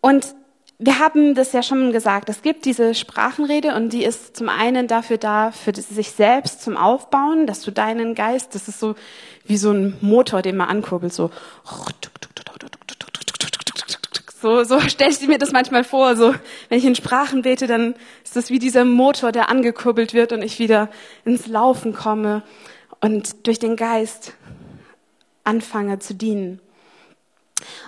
Und 0.00 0.34
wir 0.78 0.98
haben 0.98 1.34
das 1.34 1.52
ja 1.52 1.62
schon 1.62 1.92
gesagt, 1.92 2.28
es 2.28 2.42
gibt 2.42 2.64
diese 2.64 2.94
Sprachenrede 2.94 3.74
und 3.74 3.92
die 3.92 4.04
ist 4.04 4.36
zum 4.36 4.48
einen 4.48 4.88
dafür 4.88 5.18
da, 5.18 5.52
für 5.52 5.72
sich 5.74 6.10
selbst 6.10 6.62
zum 6.62 6.76
Aufbauen, 6.76 7.46
dass 7.46 7.62
du 7.62 7.70
deinen 7.70 8.14
Geist, 8.14 8.54
das 8.54 8.66
ist 8.66 8.80
so 8.80 8.96
wie 9.46 9.56
so 9.56 9.70
ein 9.70 9.96
Motor, 10.00 10.42
den 10.42 10.56
man 10.56 10.68
ankurbelt, 10.68 11.12
so. 11.12 11.30
So, 14.40 14.62
so 14.62 14.78
stelle 14.80 15.10
ich 15.10 15.26
mir 15.26 15.38
das 15.38 15.52
manchmal 15.52 15.84
vor, 15.84 16.16
so, 16.16 16.34
wenn 16.68 16.78
ich 16.78 16.84
in 16.84 16.94
Sprachen 16.94 17.42
bete, 17.42 17.66
dann 17.66 17.94
ist 18.24 18.36
das 18.36 18.50
wie 18.50 18.58
dieser 18.58 18.84
Motor, 18.84 19.32
der 19.32 19.48
angekurbelt 19.48 20.12
wird 20.12 20.32
und 20.32 20.42
ich 20.42 20.58
wieder 20.58 20.90
ins 21.24 21.46
Laufen 21.46 21.94
komme 21.94 22.42
und 23.00 23.46
durch 23.46 23.58
den 23.58 23.76
Geist 23.76 24.34
anfange 25.44 25.98
zu 25.98 26.14
dienen. 26.14 26.60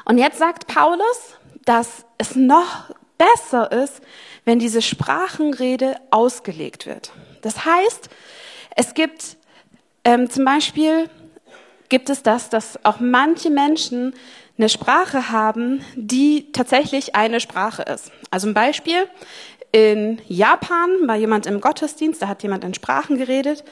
Und 0.07 0.17
jetzt 0.17 0.39
sagt 0.39 0.67
Paulus, 0.67 1.37
dass 1.67 2.07
es 2.17 2.35
noch 2.35 2.95
besser 3.19 3.71
ist, 3.71 4.01
wenn 4.47 4.59
diese 4.59 4.81
Sprachenrede 4.81 5.97
ausgelegt 6.11 6.87
wird. 6.87 7.13
Das 7.43 7.67
heißt, 7.67 8.09
es 8.75 8.95
gibt 8.95 9.37
ähm, 10.05 10.31
zum 10.31 10.45
Beispiel 10.45 11.11
gibt 11.89 12.11
es 12.11 12.23
das, 12.23 12.49
dass 12.49 12.85
auch 12.85 13.01
manche 13.01 13.51
Menschen 13.51 14.15
eine 14.57 14.69
Sprache 14.69 15.31
haben, 15.31 15.85
die 15.97 16.53
tatsächlich 16.53 17.15
eine 17.15 17.41
Sprache 17.41 17.83
ist. 17.83 18.13
Also 18.31 18.47
ein 18.49 18.55
Beispiel, 18.55 19.09
in 19.73 20.21
Japan 20.29 20.91
war 21.07 21.17
jemand 21.17 21.47
im 21.47 21.61
Gottesdienst, 21.61 22.23
da 22.23 22.29
hat 22.29 22.43
jemand 22.43 22.65
in 22.65 22.73
Sprachen 22.73 23.19
geredet, 23.19 23.65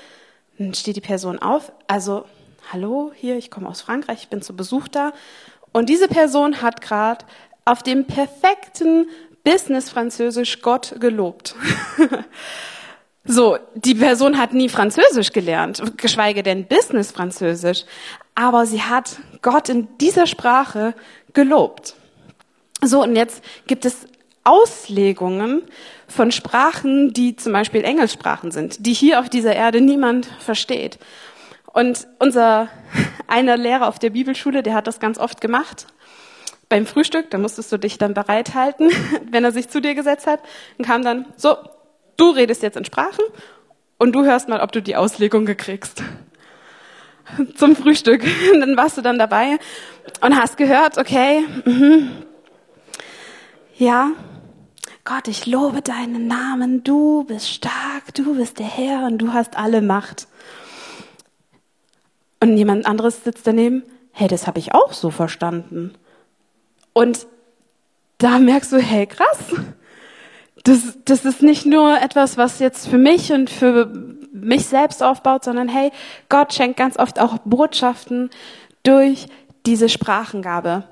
dann 0.58 0.74
steht 0.74 0.96
die 0.96 1.00
Person 1.00 1.38
auf, 1.38 1.72
also 1.86 2.24
hallo, 2.72 3.12
hier, 3.14 3.36
ich 3.36 3.50
komme 3.50 3.68
aus 3.68 3.80
Frankreich, 3.80 4.22
ich 4.22 4.28
bin 4.28 4.42
zu 4.42 4.54
Besuch 4.56 4.88
da. 4.88 5.12
Und 5.72 5.88
diese 5.88 6.08
Person 6.08 6.62
hat 6.62 6.80
gerade 6.80 7.24
auf 7.64 7.82
dem 7.82 8.06
perfekten 8.06 9.08
Business-Französisch 9.44 10.62
Gott 10.62 10.96
gelobt. 11.00 11.54
So, 13.26 13.56
die 13.74 13.94
Person 13.94 14.36
hat 14.36 14.52
nie 14.52 14.68
Französisch 14.68 15.32
gelernt, 15.32 15.82
geschweige 15.96 16.42
denn 16.42 16.66
Business 16.66 17.10
Französisch, 17.10 17.84
aber 18.34 18.66
sie 18.66 18.82
hat 18.82 19.16
Gott 19.40 19.70
in 19.70 19.88
dieser 19.96 20.26
Sprache 20.26 20.94
gelobt. 21.32 21.94
So, 22.82 23.02
und 23.02 23.16
jetzt 23.16 23.42
gibt 23.66 23.86
es 23.86 24.06
Auslegungen 24.44 25.62
von 26.06 26.32
Sprachen, 26.32 27.14
die 27.14 27.34
zum 27.34 27.54
Beispiel 27.54 27.82
Engelssprachen 27.82 28.50
sind, 28.50 28.84
die 28.84 28.92
hier 28.92 29.20
auf 29.20 29.30
dieser 29.30 29.56
Erde 29.56 29.80
niemand 29.80 30.26
versteht. 30.26 30.98
Und 31.72 32.06
unser 32.18 32.68
einer 33.26 33.56
Lehrer 33.56 33.88
auf 33.88 33.98
der 33.98 34.10
Bibelschule, 34.10 34.62
der 34.62 34.74
hat 34.74 34.86
das 34.86 35.00
ganz 35.00 35.18
oft 35.18 35.40
gemacht. 35.40 35.86
Beim 36.74 36.86
Frühstück, 36.86 37.30
da 37.30 37.38
musstest 37.38 37.70
du 37.70 37.76
dich 37.76 37.98
dann 37.98 38.14
bereithalten, 38.14 38.90
wenn 39.30 39.44
er 39.44 39.52
sich 39.52 39.68
zu 39.68 39.80
dir 39.80 39.94
gesetzt 39.94 40.26
hat, 40.26 40.40
und 40.76 40.84
kam 40.84 41.04
dann, 41.04 41.24
so, 41.36 41.56
du 42.16 42.30
redest 42.30 42.64
jetzt 42.64 42.76
in 42.76 42.84
Sprachen 42.84 43.24
und 43.96 44.10
du 44.10 44.24
hörst 44.24 44.48
mal, 44.48 44.60
ob 44.60 44.72
du 44.72 44.82
die 44.82 44.96
Auslegung 44.96 45.46
gekriegst. 45.46 46.02
Zum 47.54 47.76
Frühstück. 47.76 48.24
Dann 48.58 48.76
warst 48.76 48.98
du 48.98 49.02
dann 49.02 49.20
dabei 49.20 49.60
und 50.20 50.36
hast 50.36 50.56
gehört, 50.56 50.98
okay, 50.98 51.44
mhm, 51.64 52.10
ja, 53.78 54.10
Gott, 55.04 55.28
ich 55.28 55.46
lobe 55.46 55.80
deinen 55.80 56.26
Namen, 56.26 56.82
du 56.82 57.22
bist 57.22 57.50
stark, 57.50 58.12
du 58.16 58.34
bist 58.34 58.58
der 58.58 58.66
Herr 58.66 59.06
und 59.06 59.18
du 59.18 59.32
hast 59.32 59.56
alle 59.56 59.80
Macht. 59.80 60.26
Und 62.40 62.56
jemand 62.56 62.84
anderes 62.84 63.22
sitzt 63.22 63.46
daneben, 63.46 63.84
hey, 64.10 64.26
das 64.26 64.48
habe 64.48 64.58
ich 64.58 64.74
auch 64.74 64.92
so 64.92 65.12
verstanden. 65.12 65.94
Und 66.94 67.26
da 68.16 68.38
merkst 68.38 68.72
du, 68.72 68.78
hey, 68.78 69.06
krass, 69.06 69.38
das, 70.62 70.96
das 71.04 71.26
ist 71.26 71.42
nicht 71.42 71.66
nur 71.66 72.00
etwas, 72.00 72.38
was 72.38 72.58
jetzt 72.58 72.88
für 72.88 72.96
mich 72.96 73.32
und 73.32 73.50
für 73.50 73.92
mich 74.32 74.66
selbst 74.66 75.02
aufbaut, 75.02 75.44
sondern 75.44 75.68
hey, 75.68 75.92
Gott 76.30 76.54
schenkt 76.54 76.78
ganz 76.78 76.98
oft 76.98 77.20
auch 77.20 77.38
Botschaften 77.44 78.30
durch 78.82 79.26
diese 79.66 79.88
Sprachengabe. 79.90 80.84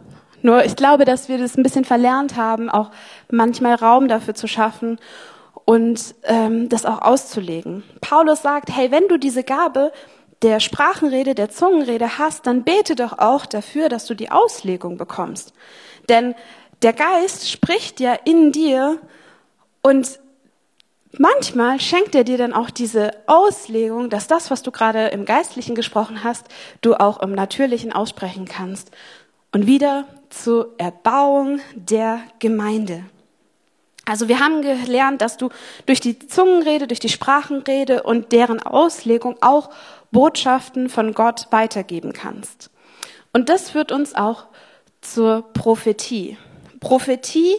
Nur 0.43 0.65
ich 0.65 0.77
glaube, 0.77 1.05
dass 1.05 1.29
wir 1.29 1.39
das 1.39 1.57
ein 1.57 1.63
bisschen 1.63 1.85
verlernt 1.85 2.37
haben, 2.37 2.69
auch 2.69 2.91
manchmal 3.31 3.75
Raum 3.75 4.09
dafür 4.09 4.35
zu 4.35 4.47
schaffen 4.47 4.99
und 5.65 6.15
ähm, 6.25 6.69
das 6.69 6.85
auch 6.85 7.01
auszulegen. 7.01 7.83
Paulus 8.01 8.43
sagt, 8.43 8.75
hey, 8.75 8.91
wenn 8.91 9.09
du 9.09 9.19
diese 9.19 9.45
Gabe 9.45 9.93
der 10.43 10.59
Sprachenrede, 10.59 11.35
der 11.35 11.51
Zungenrede 11.51 12.19
hast, 12.19 12.47
dann 12.47 12.65
bete 12.65 12.97
doch 12.97 13.19
auch 13.19 13.47
dafür, 13.47 13.89
dass 13.89 14.07
du 14.07 14.15
die 14.15 14.31
Auslegung 14.31 14.99
bekommst. 14.99 15.53
Denn 16.09 16.35
der 16.83 16.93
Geist 16.93 17.51
spricht 17.51 18.01
ja 18.01 18.15
in 18.25 18.53
dir 18.53 18.99
und 19.83 20.19
manchmal 21.19 21.81
schenkt 21.81 22.15
er 22.15 22.25
dir 22.25 22.39
dann 22.39 22.53
auch 22.53 22.71
diese 22.71 23.13
Auslegung, 23.27 24.11
dass 24.11 24.27
das, 24.27 24.51
was 24.51 24.63
du 24.63 24.71
gerade 24.71 25.09
im 25.09 25.25
Geistlichen 25.25 25.75
gesprochen 25.75 26.25
hast, 26.25 26.47
du 26.81 26.95
auch 26.95 27.21
im 27.21 27.33
Natürlichen 27.33 27.93
aussprechen 27.93 28.47
kannst. 28.47 28.91
Und 29.53 29.67
wieder 29.67 30.07
zur 30.31 30.75
Erbauung 30.79 31.61
der 31.75 32.21
Gemeinde. 32.39 33.05
Also 34.05 34.27
wir 34.27 34.41
haben 34.41 34.63
gelernt, 34.63 35.21
dass 35.21 35.37
du 35.37 35.51
durch 35.87 36.01
die 36.01 36.19
Zungenrede, 36.19 36.89
durch 36.89 37.01
die 37.01 37.09
Sprachenrede 37.09 38.03
und 38.03 38.33
deren 38.33 38.61
Auslegung 38.61 39.37
auch 39.43 39.71
Botschaften 40.11 40.89
von 40.89 41.15
Gott 41.15 41.47
weitergeben 41.51 42.13
kannst. 42.13 42.71
Und 43.33 43.49
das 43.49 43.71
führt 43.71 43.93
uns 43.93 44.15
auch 44.15 44.47
zur 45.03 45.53
Prophetie. 45.53 46.39
Prophetie 46.81 47.57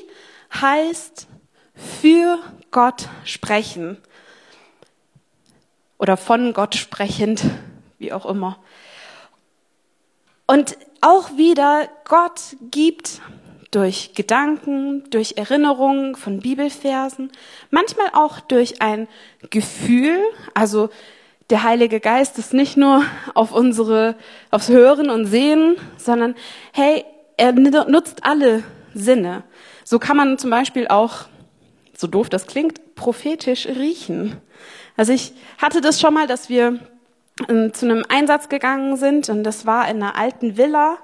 heißt 0.53 1.27
für 1.75 2.39
Gott 2.71 3.07
sprechen 3.23 3.97
oder 5.97 6.17
von 6.17 6.53
Gott 6.53 6.75
sprechend, 6.75 7.43
wie 7.99 8.11
auch 8.11 8.25
immer. 8.25 8.59
Und 10.47 10.77
auch 11.01 11.37
wieder, 11.37 11.87
Gott 12.05 12.57
gibt 12.69 13.21
durch 13.71 14.13
Gedanken, 14.13 15.09
durch 15.09 15.37
Erinnerungen 15.37 16.15
von 16.15 16.39
Bibelversen, 16.39 17.31
manchmal 17.71 18.07
auch 18.13 18.39
durch 18.39 18.81
ein 18.81 19.07
Gefühl, 19.49 20.19
also 20.53 20.89
der 21.49 21.63
Heilige 21.63 21.99
Geist 21.99 22.37
ist 22.37 22.53
nicht 22.53 22.77
nur 22.77 23.03
auf 23.33 23.51
unsere, 23.51 24.15
aufs 24.51 24.69
Hören 24.69 25.09
und 25.09 25.25
Sehen, 25.25 25.75
sondern 25.97 26.35
hey, 26.71 27.05
er 27.37 27.51
nutzt 27.53 28.23
alle 28.23 28.63
Sinne. 28.93 29.43
So 29.83 29.99
kann 29.99 30.17
man 30.17 30.37
zum 30.37 30.49
Beispiel 30.49 30.87
auch 30.87 31.25
so 31.95 32.07
doof 32.07 32.29
das 32.29 32.47
klingt, 32.47 32.95
prophetisch 32.95 33.67
riechen. 33.67 34.37
Also 34.97 35.13
ich 35.13 35.33
hatte 35.57 35.81
das 35.81 35.99
schon 35.99 36.13
mal, 36.13 36.27
dass 36.27 36.49
wir 36.49 36.79
ähm, 37.49 37.73
zu 37.73 37.85
einem 37.85 38.03
Einsatz 38.09 38.49
gegangen 38.49 38.97
sind 38.97 39.29
und 39.29 39.43
das 39.43 39.65
war 39.65 39.87
in 39.89 40.01
einer 40.01 40.15
alten 40.15 40.57
Villa 40.57 40.97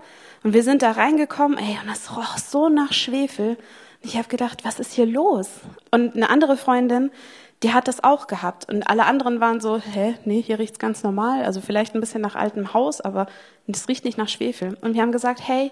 und 0.43 0.53
wir 0.53 0.63
sind 0.63 0.81
da 0.81 0.91
reingekommen, 0.91 1.57
ey, 1.57 1.77
und 1.81 1.89
das 1.89 2.15
roch 2.15 2.37
so 2.37 2.69
nach 2.69 2.93
Schwefel. 2.93 3.49
Und 3.49 4.09
ich 4.09 4.17
habe 4.17 4.27
gedacht, 4.27 4.63
was 4.63 4.79
ist 4.79 4.93
hier 4.93 5.05
los? 5.05 5.49
Und 5.91 6.15
eine 6.15 6.29
andere 6.29 6.55
Freundin, 6.55 7.11
die 7.61 7.73
hat 7.73 7.89
das 7.89 8.03
auch 8.03 8.27
gehabt 8.27 8.71
und 8.71 8.83
alle 8.89 9.05
anderen 9.05 9.41
waren 9.41 9.59
so, 9.59 9.79
hä, 9.79 10.15
nee, 10.23 10.41
hier 10.41 10.59
riecht's 10.59 10.79
ganz 10.79 11.03
normal, 11.03 11.43
also 11.43 11.59
vielleicht 11.59 11.93
ein 11.93 11.99
bisschen 11.99 12.21
nach 12.21 12.35
altem 12.35 12.73
Haus, 12.73 13.01
aber 13.01 13.27
es 13.67 13.87
riecht 13.89 14.05
nicht 14.05 14.17
nach 14.17 14.29
Schwefel. 14.29 14.77
Und 14.81 14.93
wir 14.93 15.01
haben 15.01 15.11
gesagt, 15.11 15.41
hey, 15.45 15.71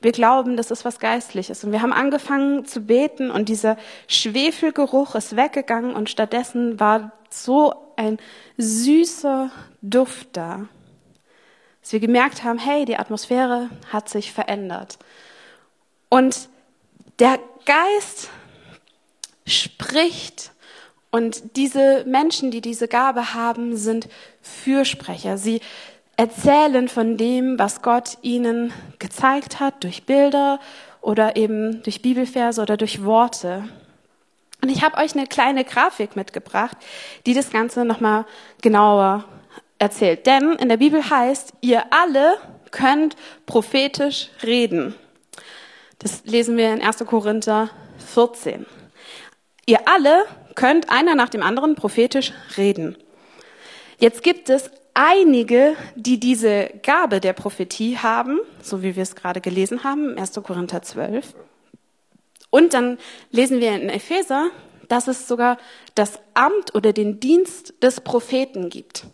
wir 0.00 0.12
glauben, 0.12 0.56
das 0.56 0.70
ist 0.70 0.84
was 0.84 1.00
Geistliches. 1.00 1.64
Und 1.64 1.72
wir 1.72 1.82
haben 1.82 1.92
angefangen 1.92 2.64
zu 2.64 2.80
beten 2.82 3.30
und 3.30 3.48
dieser 3.48 3.76
Schwefelgeruch 4.06 5.14
ist 5.14 5.36
weggegangen 5.36 5.94
und 5.94 6.08
stattdessen 6.08 6.78
war 6.78 7.12
so 7.30 7.74
ein 7.96 8.18
süßer 8.56 9.50
Duft 9.82 10.28
da. 10.36 10.68
Dass 11.82 11.92
wir 11.92 12.00
gemerkt 12.00 12.44
haben, 12.44 12.58
hey, 12.58 12.84
die 12.84 12.96
Atmosphäre 12.96 13.70
hat 13.92 14.08
sich 14.08 14.32
verändert. 14.32 14.98
Und 16.08 16.48
der 17.18 17.38
Geist 17.64 18.30
spricht 19.46 20.52
und 21.10 21.56
diese 21.56 22.04
Menschen, 22.06 22.50
die 22.50 22.60
diese 22.60 22.86
Gabe 22.86 23.34
haben, 23.34 23.76
sind 23.76 24.08
Fürsprecher. 24.42 25.38
Sie 25.38 25.60
erzählen 26.18 26.88
von 26.88 27.16
dem, 27.16 27.58
was 27.58 27.80
Gott 27.80 28.18
ihnen 28.22 28.72
gezeigt 28.98 29.60
hat, 29.60 29.84
durch 29.84 30.02
Bilder 30.02 30.58
oder 31.00 31.36
eben 31.36 31.82
durch 31.84 32.02
Bibelverse 32.02 32.60
oder 32.60 32.76
durch 32.76 33.04
Worte. 33.04 33.68
Und 34.60 34.68
ich 34.68 34.82
habe 34.82 34.98
euch 34.98 35.14
eine 35.14 35.28
kleine 35.28 35.64
Grafik 35.64 36.16
mitgebracht, 36.16 36.76
die 37.24 37.34
das 37.34 37.50
Ganze 37.50 37.84
nochmal 37.84 38.26
genauer 38.60 39.24
erzählt. 39.78 40.26
Denn 40.26 40.54
in 40.54 40.68
der 40.68 40.78
Bibel 40.78 41.08
heißt, 41.08 41.52
ihr 41.60 41.84
alle 41.90 42.36
könnt 42.72 43.14
prophetisch 43.46 44.30
reden. 44.42 44.96
Das 46.00 46.24
lesen 46.24 46.56
wir 46.56 46.74
in 46.74 46.82
1. 46.82 46.98
Korinther 47.06 47.70
14. 48.12 48.66
Ihr 49.66 49.86
alle 49.86 50.24
könnt 50.56 50.90
einer 50.90 51.14
nach 51.14 51.28
dem 51.28 51.44
anderen 51.44 51.76
prophetisch 51.76 52.32
reden. 52.56 52.96
Jetzt 54.00 54.24
gibt 54.24 54.50
es 54.50 54.72
einige, 54.98 55.76
die 55.94 56.18
diese 56.18 56.70
Gabe 56.82 57.20
der 57.20 57.32
Prophetie 57.32 57.98
haben, 57.98 58.40
so 58.60 58.82
wie 58.82 58.96
wir 58.96 59.04
es 59.04 59.14
gerade 59.14 59.40
gelesen 59.40 59.84
haben, 59.84 60.18
1. 60.18 60.32
Korinther 60.42 60.82
12. 60.82 61.34
Und 62.50 62.74
dann 62.74 62.98
lesen 63.30 63.60
wir 63.60 63.76
in 63.76 63.90
Epheser, 63.90 64.50
dass 64.88 65.06
es 65.06 65.28
sogar 65.28 65.58
das 65.94 66.18
Amt 66.34 66.74
oder 66.74 66.92
den 66.92 67.20
Dienst 67.20 67.74
des 67.80 68.00
Propheten 68.00 68.70
gibt. 68.70 69.04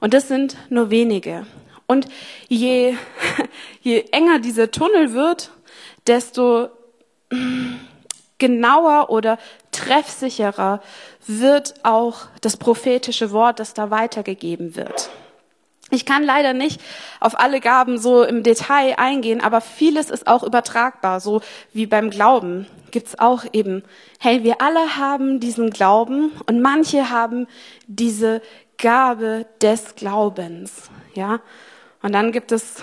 Und 0.00 0.12
das 0.12 0.28
sind 0.28 0.58
nur 0.68 0.90
wenige. 0.90 1.46
Und 1.86 2.08
je, 2.48 2.94
je 3.80 4.04
enger 4.12 4.38
dieser 4.38 4.70
Tunnel 4.70 5.14
wird, 5.14 5.50
desto 6.06 6.68
genauer 8.36 9.08
oder 9.08 9.38
treffsicherer 9.70 10.82
wird 11.26 11.74
auch 11.84 12.26
das 12.42 12.58
prophetische 12.58 13.30
Wort, 13.30 13.60
das 13.60 13.72
da 13.72 13.90
weitergegeben 13.90 14.76
wird. 14.76 15.08
Ich 15.94 16.06
kann 16.06 16.24
leider 16.24 16.54
nicht 16.54 16.80
auf 17.20 17.38
alle 17.38 17.60
Gaben 17.60 17.98
so 17.98 18.22
im 18.22 18.42
Detail 18.42 18.94
eingehen, 18.96 19.42
aber 19.42 19.60
vieles 19.60 20.08
ist 20.08 20.26
auch 20.26 20.42
übertragbar, 20.42 21.20
so 21.20 21.42
wie 21.74 21.84
beim 21.84 22.08
Glauben 22.08 22.66
gibt's 22.90 23.18
auch 23.18 23.44
eben, 23.52 23.82
hey, 24.18 24.42
wir 24.42 24.62
alle 24.62 24.96
haben 24.96 25.38
diesen 25.38 25.68
Glauben 25.68 26.32
und 26.46 26.62
manche 26.62 27.10
haben 27.10 27.46
diese 27.88 28.40
Gabe 28.78 29.44
des 29.60 29.94
Glaubens, 29.94 30.90
ja. 31.12 31.40
Und 32.00 32.12
dann 32.14 32.32
gibt 32.32 32.52
es 32.52 32.82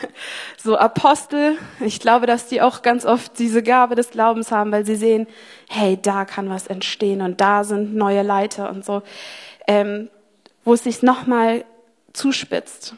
so 0.56 0.78
Apostel. 0.78 1.56
Ich 1.80 2.00
glaube, 2.00 2.26
dass 2.26 2.48
die 2.48 2.62
auch 2.62 2.82
ganz 2.82 3.04
oft 3.04 3.38
diese 3.38 3.62
Gabe 3.62 3.94
des 3.96 4.10
Glaubens 4.10 4.50
haben, 4.50 4.72
weil 4.72 4.84
sie 4.86 4.96
sehen, 4.96 5.26
hey, 5.68 5.98
da 6.00 6.24
kann 6.24 6.48
was 6.48 6.66
entstehen 6.66 7.20
und 7.20 7.40
da 7.40 7.64
sind 7.64 7.94
neue 7.94 8.22
Leiter 8.22 8.70
und 8.70 8.82
so, 8.84 9.02
ähm, 9.68 10.08
wo 10.64 10.72
es 10.72 10.84
sich 10.84 11.02
nochmal 11.02 11.64
zuspitzt. 12.16 12.94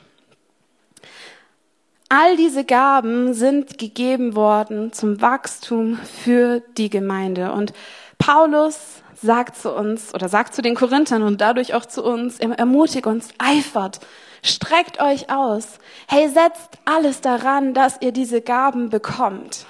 All 2.09 2.37
diese 2.37 2.64
Gaben 2.64 3.35
sind 3.35 3.76
gegeben 3.76 4.35
worden 4.35 4.92
zum 4.92 5.20
Wachstum 5.20 5.96
für 5.96 6.62
die 6.78 6.88
Gemeinde. 6.88 7.52
Und 7.52 7.74
Paulus 8.16 9.02
sagt 9.20 9.57
zu 9.57 9.74
uns 9.74 10.14
oder 10.14 10.28
sagt 10.28 10.54
zu 10.54 10.62
den 10.62 10.74
Korinthern 10.74 11.22
und 11.22 11.40
dadurch 11.40 11.74
auch 11.74 11.85
zu 11.85 12.02
uns, 12.02 12.38
ermutigt 12.38 13.07
uns, 13.07 13.28
eifert, 13.37 14.00
streckt 14.42 15.02
euch 15.02 15.31
aus. 15.31 15.78
Hey, 16.07 16.28
setzt 16.28 16.78
alles 16.87 17.20
daran, 17.20 17.74
dass 17.74 18.00
ihr 18.00 18.12
diese 18.12 18.40
Gaben 18.40 18.88
bekommt. 18.88 19.66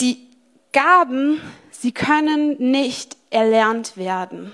Die 0.00 0.28
Gaben, 0.72 1.40
sie 1.70 1.92
können 1.92 2.56
nicht 2.58 3.16
erlernt 3.30 3.96
werden, 3.96 4.52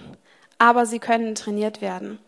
aber 0.60 0.86
sie 0.86 0.98
können 0.98 1.34
trainiert 1.34 1.80
werden. 1.80 2.20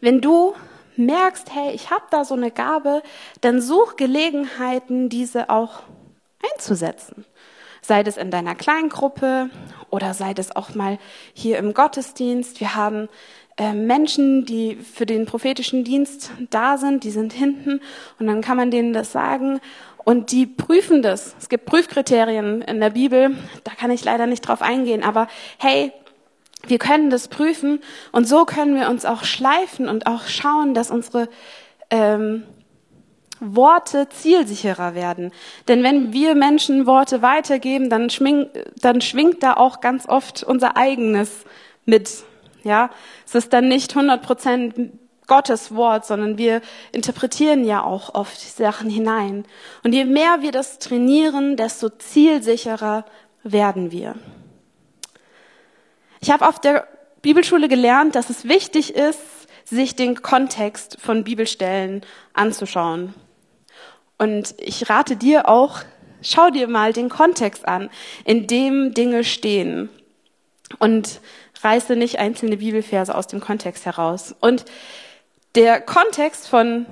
Wenn 0.00 0.20
du 0.20 0.54
merkst, 0.96 1.52
hey, 1.52 1.72
ich 1.74 1.90
habe 1.90 2.04
da 2.10 2.24
so 2.24 2.34
eine 2.34 2.50
Gabe, 2.50 3.02
dann 3.40 3.60
such 3.60 3.96
Gelegenheiten, 3.96 5.08
diese 5.08 5.48
auch 5.48 5.82
einzusetzen. 6.52 7.24
Sei 7.80 8.02
das 8.02 8.16
in 8.16 8.30
deiner 8.30 8.54
Kleingruppe 8.54 9.50
oder 9.90 10.14
sei 10.14 10.34
das 10.34 10.54
auch 10.54 10.74
mal 10.74 10.98
hier 11.32 11.58
im 11.58 11.74
Gottesdienst. 11.74 12.60
Wir 12.60 12.74
haben 12.74 13.08
äh, 13.56 13.72
Menschen, 13.72 14.44
die 14.44 14.76
für 14.76 15.06
den 15.06 15.24
prophetischen 15.24 15.84
Dienst 15.84 16.32
da 16.50 16.76
sind, 16.76 17.02
die 17.02 17.10
sind 17.10 17.32
hinten 17.32 17.80
und 18.18 18.26
dann 18.26 18.42
kann 18.42 18.58
man 18.58 18.70
denen 18.70 18.92
das 18.92 19.10
sagen 19.10 19.60
und 20.04 20.32
die 20.32 20.46
prüfen 20.46 21.00
das. 21.00 21.34
Es 21.38 21.48
gibt 21.48 21.64
Prüfkriterien 21.64 22.60
in 22.62 22.80
der 22.80 22.90
Bibel, 22.90 23.36
da 23.64 23.72
kann 23.72 23.90
ich 23.90 24.04
leider 24.04 24.26
nicht 24.26 24.42
drauf 24.42 24.60
eingehen, 24.60 25.02
aber 25.02 25.28
hey, 25.58 25.92
wir 26.66 26.78
können 26.78 27.10
das 27.10 27.28
prüfen 27.28 27.80
und 28.12 28.26
so 28.26 28.44
können 28.44 28.74
wir 28.74 28.88
uns 28.88 29.04
auch 29.04 29.24
schleifen 29.24 29.88
und 29.88 30.06
auch 30.06 30.26
schauen, 30.26 30.74
dass 30.74 30.90
unsere 30.90 31.28
ähm, 31.90 32.44
Worte 33.40 34.08
zielsicherer 34.08 34.94
werden. 34.94 35.32
Denn 35.68 35.82
wenn 35.82 36.12
wir 36.12 36.34
Menschen 36.34 36.86
Worte 36.86 37.22
weitergeben, 37.22 37.90
dann, 37.90 38.10
schwing, 38.10 38.48
dann 38.80 39.00
schwingt 39.00 39.42
da 39.42 39.54
auch 39.54 39.80
ganz 39.80 40.08
oft 40.08 40.42
unser 40.42 40.76
eigenes 40.76 41.44
mit. 41.84 42.24
Ja, 42.62 42.90
es 43.26 43.34
ist 43.34 43.52
dann 43.52 43.68
nicht 43.68 43.94
100 43.94 44.22
Prozent 44.22 44.74
Gottes 45.26 45.74
Wort, 45.74 46.06
sondern 46.06 46.38
wir 46.38 46.60
interpretieren 46.92 47.64
ja 47.64 47.82
auch 47.82 48.14
oft 48.14 48.40
Sachen 48.40 48.90
hinein. 48.90 49.44
Und 49.82 49.94
je 49.94 50.04
mehr 50.04 50.38
wir 50.40 50.52
das 50.52 50.78
trainieren, 50.78 51.56
desto 51.56 51.88
zielsicherer 51.88 53.04
werden 53.42 53.90
wir. 53.90 54.14
Ich 56.24 56.30
habe 56.30 56.48
auf 56.48 56.58
der 56.58 56.88
Bibelschule 57.20 57.68
gelernt, 57.68 58.14
dass 58.14 58.30
es 58.30 58.48
wichtig 58.48 58.94
ist, 58.94 59.20
sich 59.66 59.94
den 59.94 60.22
Kontext 60.22 60.96
von 60.98 61.22
Bibelstellen 61.22 62.00
anzuschauen. 62.32 63.12
Und 64.16 64.54
ich 64.56 64.88
rate 64.88 65.16
dir 65.16 65.50
auch, 65.50 65.80
schau 66.22 66.48
dir 66.48 66.66
mal 66.66 66.94
den 66.94 67.10
Kontext 67.10 67.68
an, 67.68 67.90
in 68.24 68.46
dem 68.46 68.94
Dinge 68.94 69.22
stehen. 69.22 69.90
Und 70.78 71.20
reiße 71.60 71.94
nicht 71.94 72.18
einzelne 72.20 72.56
Bibelverse 72.56 73.14
aus 73.14 73.26
dem 73.26 73.40
Kontext 73.40 73.84
heraus. 73.84 74.34
Und 74.40 74.64
der 75.56 75.78
Kontext 75.78 76.48
von 76.48 76.86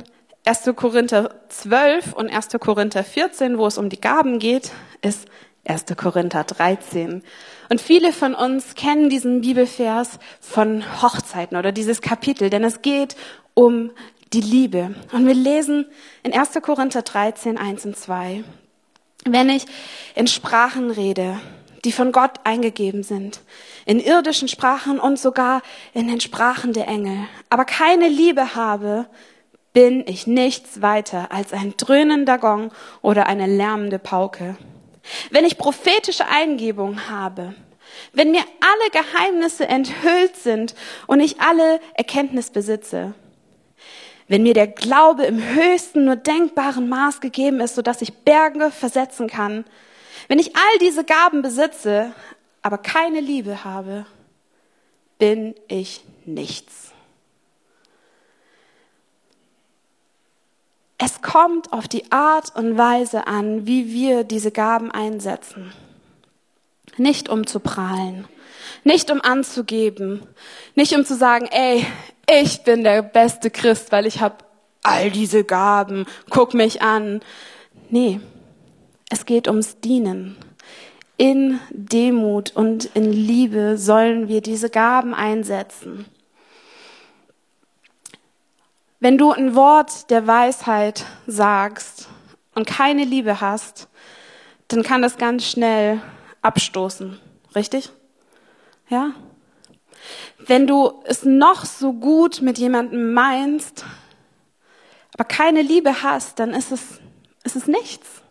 1. 0.45 0.73
Korinther 0.77 1.37
12 1.49 2.12
und 2.12 2.31
1. 2.31 2.49
Korinther 2.61 3.03
14, 3.03 3.57
wo 3.57 3.66
es 3.66 3.79
um 3.79 3.88
die 3.88 4.01
Gaben 4.03 4.38
geht, 4.38 4.73
ist 5.01 5.27
1. 5.64 5.85
Korinther 5.96 6.44
13. 6.44 7.22
Und 7.68 7.81
viele 7.81 8.12
von 8.12 8.35
uns 8.35 8.75
kennen 8.75 9.09
diesen 9.09 9.42
Bibelvers 9.42 10.18
von 10.40 10.85
Hochzeiten 11.03 11.57
oder 11.57 11.72
dieses 11.72 12.01
Kapitel, 12.01 12.51
denn 12.51 12.64
es 12.64 12.83
geht 12.83 13.16
um 13.55 13.90
die 14.33 14.40
Liebe. 14.40 14.94
Und 15.12 15.27
wir 15.27 15.35
lesen 15.35 15.87
in 16.22 16.33
1. 16.33 16.51
Korinther 16.62 17.03
13, 17.03 17.59
1 17.59 17.87
und 17.87 17.96
2. 17.96 18.44
Wenn 19.25 19.48
ich 19.51 19.66
in 20.14 20.27
Sprachen 20.27 20.90
rede, 20.90 21.38
die 21.85 21.92
von 21.92 22.12
Gott 22.12 22.40
eingegeben 22.44 23.03
sind, 23.03 23.40
in 23.87 24.01
irdischen 24.01 24.48
Sprachen 24.48 24.98
und 24.98 25.18
sogar 25.18 25.62
in 25.94 26.09
den 26.09 26.20
Sprachen 26.20 26.72
der 26.72 26.88
Engel, 26.88 27.18
aber 27.51 27.64
keine 27.64 28.09
Liebe 28.09 28.55
habe, 28.55 29.07
bin 29.72 30.05
ich 30.07 30.27
nichts 30.27 30.83
weiter 30.83 31.33
als 31.33 31.53
ein 31.53 31.75
dröhnender 31.77 32.38
Gong 32.38 32.72
oder 33.01 33.27
eine 33.27 33.46
lärmende 33.46 33.98
Pauke. 33.98 34.57
Wenn 35.31 35.45
ich 35.45 35.59
prophetische 35.59 36.27
Eingebung 36.27 37.09
habe, 37.09 37.55
wenn 38.12 38.31
mir 38.31 38.43
alle 38.61 39.05
Geheimnisse 39.05 39.67
enthüllt 39.69 40.37
sind 40.37 40.75
und 41.07 41.21
ich 41.21 41.41
alle 41.41 41.81
Erkenntnis 41.95 42.51
besitze, 42.51 43.15
wenn 44.29 44.43
mir 44.45 44.55
der 44.55 44.69
Glaube 44.69 45.25
im 45.25 45.43
höchsten 45.43 46.05
nur 46.05 46.17
denkbaren 46.17 46.88
Maß 46.88 47.21
gegeben 47.21 47.61
ist, 47.61 47.75
so 47.75 47.83
dass 47.83 48.03
ich 48.03 48.15
Berge 48.19 48.71
versetzen 48.71 49.29
kann, 49.29 49.65
wenn 50.29 50.38
ich 50.38 50.57
all 50.57 50.79
diese 50.81 51.05
Gaben 51.05 51.43
besitze, 51.43 52.15
aber 52.62 52.79
keine 52.79 53.21
Liebe 53.21 53.65
habe, 53.65 54.07
bin 55.19 55.55
ich 55.69 56.03
nichts. 56.25 56.92
Es 61.05 61.21
kommt 61.21 61.73
auf 61.73 61.88
die 61.88 62.12
Art 62.12 62.55
und 62.55 62.79
Weise 62.79 63.27
an, 63.27 63.67
wie 63.67 63.93
wir 63.93 64.23
diese 64.23 64.53
Gaben 64.53 64.93
einsetzen. 64.93 65.73
Nicht 66.97 67.29
um 67.29 67.45
zu 67.45 67.59
prahlen, 67.59 68.29
nicht 68.85 69.11
um 69.11 69.21
anzugeben, 69.21 70.23
nicht 70.77 70.95
um 70.95 71.05
zu 71.05 71.17
sagen, 71.17 71.49
ey, 71.51 71.85
ich 72.31 72.62
bin 72.62 72.85
der 72.85 73.03
beste 73.03 73.51
Christ, 73.51 73.91
weil 73.91 74.07
ich 74.07 74.21
habe 74.21 74.37
all 74.85 75.11
diese 75.11 75.43
Gaben, 75.43 76.07
guck 76.31 76.55
mich 76.55 76.83
an. 76.83 77.21
Nee, 77.91 78.21
es 79.11 79.27
geht 79.27 79.49
ums 79.49 79.81
Dienen. 79.81 80.37
In 81.17 81.59
Demut 81.71 82.55
und 82.55 82.85
in 82.95 83.12
Liebe 83.12 83.77
sollen 83.77 84.29
wir 84.29 84.41
diese 84.41 84.71
Gaben 84.71 85.15
einsetzen. 85.15 86.05
Wenn 89.03 89.19
du 89.19 89.33
ein 89.33 89.57
Wort 89.57 90.12
der 90.12 90.29
Weisheit 90.29 91.07
sagst 91.27 92.09
und 92.55 92.69
keine 92.69 93.03
Liebe 93.03 93.41
hast, 93.41 93.88
dann 94.69 94.85
kann 94.85 95.03
das 95.03 95.19
ganz 95.19 95.45
schnell 95.45 96.01
abstoßen. 96.41 97.19
Richtig? 97.57 97.91
Ja? 98.88 99.11
Wenn 100.38 100.69
du 100.69 101.03
es 101.05 101.25
noch 101.25 101.65
so 101.65 101.95
gut 101.95 102.43
mit 102.43 102.59
jemandem 102.59 103.12
meinst, 103.12 103.85
aber 105.15 105.25
keine 105.25 105.62
Liebe 105.62 106.05
hast, 106.05 106.38
dann 106.38 106.51
ist 106.51 106.71
es, 106.71 107.01
ist 107.43 107.57
es 107.57 107.67
nichts. 107.67 108.23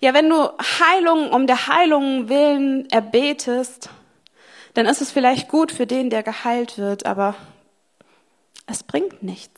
Ja, 0.00 0.14
wenn 0.14 0.30
du 0.30 0.36
Heilung 0.80 1.28
um 1.32 1.46
der 1.46 1.66
Heilung 1.66 2.30
willen 2.30 2.88
erbetest, 2.88 3.90
dann 4.72 4.86
ist 4.86 5.02
es 5.02 5.12
vielleicht 5.12 5.50
gut 5.50 5.70
für 5.70 5.86
den, 5.86 6.08
der 6.08 6.22
geheilt 6.22 6.78
wird, 6.78 7.04
aber 7.04 7.34
es 8.66 8.84
bringt 8.84 9.22
nichts. 9.22 9.51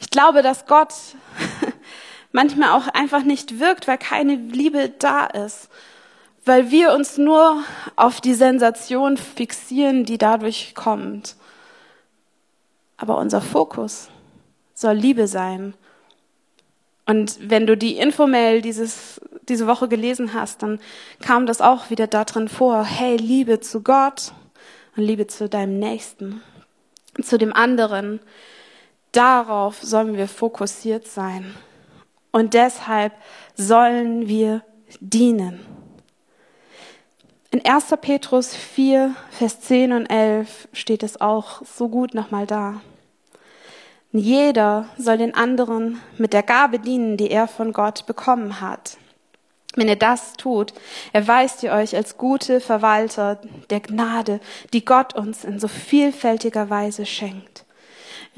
Ich 0.00 0.10
glaube, 0.10 0.42
dass 0.42 0.66
Gott 0.66 0.92
manchmal 2.32 2.70
auch 2.70 2.88
einfach 2.88 3.22
nicht 3.22 3.60
wirkt, 3.60 3.86
weil 3.86 3.98
keine 3.98 4.34
Liebe 4.34 4.88
da 4.98 5.26
ist, 5.26 5.68
weil 6.44 6.70
wir 6.70 6.94
uns 6.94 7.18
nur 7.18 7.62
auf 7.96 8.20
die 8.20 8.34
Sensation 8.34 9.18
fixieren, 9.18 10.04
die 10.04 10.18
dadurch 10.18 10.74
kommt. 10.74 11.36
Aber 12.96 13.18
unser 13.18 13.40
Fokus 13.40 14.08
soll 14.74 14.94
Liebe 14.94 15.28
sein. 15.28 15.74
Und 17.06 17.38
wenn 17.50 17.66
du 17.66 17.76
die 17.76 17.96
Infomail 17.96 18.62
dieses, 18.62 19.20
diese 19.48 19.66
Woche 19.66 19.88
gelesen 19.88 20.32
hast, 20.32 20.62
dann 20.62 20.80
kam 21.20 21.44
das 21.44 21.60
auch 21.60 21.90
wieder 21.90 22.06
da 22.06 22.24
drin 22.24 22.48
vor. 22.48 22.84
Hey, 22.84 23.16
Liebe 23.16 23.60
zu 23.60 23.82
Gott 23.82 24.32
und 24.96 25.02
Liebe 25.02 25.26
zu 25.26 25.48
deinem 25.48 25.78
Nächsten, 25.78 26.40
zu 27.20 27.36
dem 27.36 27.52
anderen. 27.52 28.20
Darauf 29.12 29.80
sollen 29.82 30.16
wir 30.16 30.28
fokussiert 30.28 31.06
sein. 31.06 31.54
Und 32.32 32.54
deshalb 32.54 33.12
sollen 33.54 34.28
wir 34.28 34.62
dienen. 35.00 35.60
In 37.50 37.64
1. 37.64 37.86
Petrus 38.00 38.54
4, 38.54 39.14
Vers 39.30 39.60
10 39.62 39.92
und 39.92 40.06
11 40.06 40.68
steht 40.72 41.02
es 41.02 41.20
auch 41.20 41.62
so 41.64 41.88
gut 41.88 42.14
nochmal 42.14 42.46
da. 42.46 42.80
Jeder 44.12 44.88
soll 44.96 45.18
den 45.18 45.34
anderen 45.34 46.00
mit 46.16 46.32
der 46.32 46.44
Gabe 46.44 46.78
dienen, 46.78 47.16
die 47.16 47.30
er 47.30 47.48
von 47.48 47.72
Gott 47.72 48.06
bekommen 48.06 48.60
hat. 48.60 48.98
Wenn 49.76 49.88
ihr 49.88 49.96
das 49.96 50.32
tut, 50.34 50.74
erweist 51.12 51.62
ihr 51.62 51.72
euch 51.72 51.94
als 51.94 52.16
gute 52.16 52.60
Verwalter 52.60 53.40
der 53.70 53.80
Gnade, 53.80 54.40
die 54.72 54.84
Gott 54.84 55.14
uns 55.14 55.44
in 55.44 55.60
so 55.60 55.68
vielfältiger 55.68 56.70
Weise 56.70 57.06
schenkt. 57.06 57.64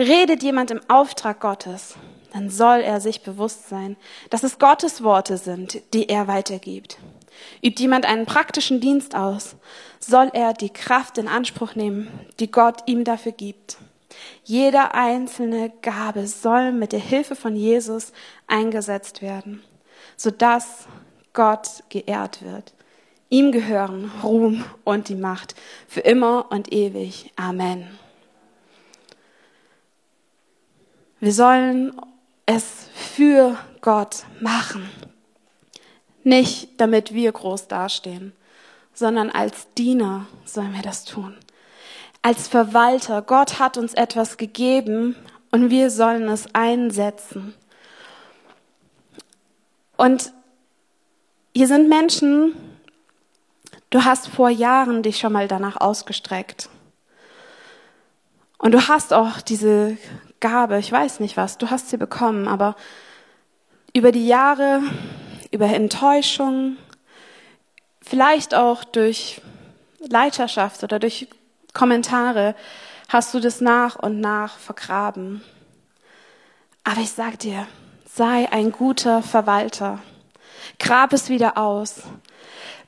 Redet 0.03 0.42
jemand 0.42 0.72
im 0.72 0.80
Auftrag 0.88 1.38
Gottes, 1.38 1.94
dann 2.32 2.50
soll 2.50 2.80
er 2.80 3.00
sich 3.00 3.22
bewusst 3.22 3.68
sein, 3.68 3.96
dass 4.30 4.42
es 4.42 4.59
Gottes 4.59 5.05
Worte 5.05 5.36
sind, 5.36 5.80
die 5.94 6.09
er 6.09 6.26
weitergibt. 6.26 6.98
Übt 7.62 7.80
jemand 7.80 8.05
einen 8.05 8.26
praktischen 8.26 8.80
Dienst 8.80 9.14
aus, 9.14 9.55
soll 10.00 10.28
er 10.32 10.55
die 10.55 10.70
Kraft 10.70 11.18
in 11.18 11.28
Anspruch 11.28 11.76
nehmen, 11.76 12.09
die 12.40 12.50
Gott 12.50 12.82
ihm 12.86 13.05
dafür 13.05 13.30
gibt. 13.30 13.76
Jede 14.42 14.92
einzelne 14.92 15.70
Gabe 15.82 16.26
soll 16.26 16.72
mit 16.72 16.90
der 16.90 16.98
Hilfe 16.98 17.36
von 17.36 17.55
Jesus 17.55 18.12
eingesetzt 18.48 19.22
werden, 19.22 19.62
sodass 20.16 20.88
Gott 21.32 21.84
geehrt 21.90 22.42
wird. 22.42 22.74
Ihm 23.28 23.53
gehören 23.53 24.11
Ruhm 24.24 24.64
und 24.82 25.09
die 25.09 25.14
Macht 25.14 25.55
für 25.86 26.00
immer 26.00 26.50
und 26.50 26.72
ewig. 26.72 27.30
Amen. 27.36 28.01
Wir 31.22 31.32
sollen 31.32 31.94
es 32.46 32.88
für 32.96 33.56
Gott 33.80 34.24
machen. 34.40 34.90
Nicht 36.24 36.80
damit 36.80 37.14
wir 37.14 37.30
groß 37.30 37.68
dastehen, 37.68 38.32
sondern 38.92 39.30
als 39.30 39.72
Diener 39.74 40.26
sollen 40.44 40.74
wir 40.74 40.82
das 40.82 41.04
tun. 41.04 41.36
Als 42.22 42.48
Verwalter. 42.48 43.22
Gott 43.22 43.60
hat 43.60 43.76
uns 43.76 43.94
etwas 43.94 44.36
gegeben 44.36 45.14
und 45.52 45.70
wir 45.70 45.92
sollen 45.92 46.28
es 46.28 46.52
einsetzen. 46.56 47.54
Und 49.96 50.32
hier 51.54 51.68
sind 51.68 51.88
Menschen, 51.88 52.56
du 53.90 54.04
hast 54.04 54.26
vor 54.26 54.50
Jahren 54.50 55.04
dich 55.04 55.18
schon 55.18 55.32
mal 55.32 55.46
danach 55.46 55.76
ausgestreckt. 55.76 56.68
Und 58.58 58.72
du 58.72 58.88
hast 58.88 59.12
auch 59.12 59.40
diese 59.40 59.96
Gabe, 60.43 60.78
ich 60.78 60.93
weiß 60.93 61.20
nicht 61.20 61.38
was, 61.38 61.57
du 61.57 61.70
hast 61.70 61.88
sie 61.88 61.97
bekommen, 61.97 62.47
aber 62.47 62.76
über 63.95 64.12
die 64.12 64.26
Jahre, 64.26 64.82
über 65.51 65.66
Enttäuschung, 65.66 66.76
vielleicht 68.03 68.55
auch 68.55 68.84
durch 68.84 69.40
Leiterschaft 70.01 70.82
oder 70.82 70.99
durch 70.99 71.28
Kommentare, 71.72 72.55
hast 73.09 73.32
du 73.32 73.40
das 73.40 73.61
nach 73.61 73.97
und 73.97 74.20
nach 74.20 74.59
vergraben. 74.59 75.43
Aber 76.84 77.01
ich 77.01 77.12
sag 77.12 77.38
dir, 77.38 77.66
sei 78.12 78.51
ein 78.51 78.72
guter 78.72 79.22
Verwalter. 79.22 80.01
Grab 80.78 81.12
es 81.12 81.28
wieder 81.28 81.57
aus. 81.57 82.03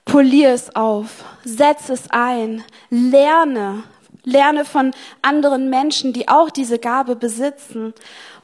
Polier 0.05 0.53
es 0.53 0.75
auf. 0.75 1.25
Setz 1.45 1.89
es 1.89 2.11
ein. 2.11 2.65
Lerne. 2.91 3.85
Lerne 4.25 4.65
von 4.65 4.93
anderen 5.23 5.71
Menschen, 5.71 6.13
die 6.13 6.29
auch 6.29 6.51
diese 6.51 6.79
Gabe 6.79 7.17
besitzen. 7.17 7.95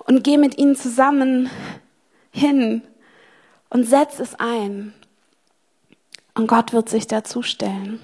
Und 0.05 0.23
geh 0.25 0.37
mit 0.37 0.59
ihnen 0.59 0.77
zusammen 0.77 1.51
hin 2.31 2.83
und 3.71 3.85
setz 3.85 4.19
es 4.19 4.35
ein. 4.37 4.95
Und 6.35 6.47
Gott 6.47 6.73
wird 6.73 6.89
sich 6.89 7.07
dazu 7.07 7.43
stellen. 7.43 8.01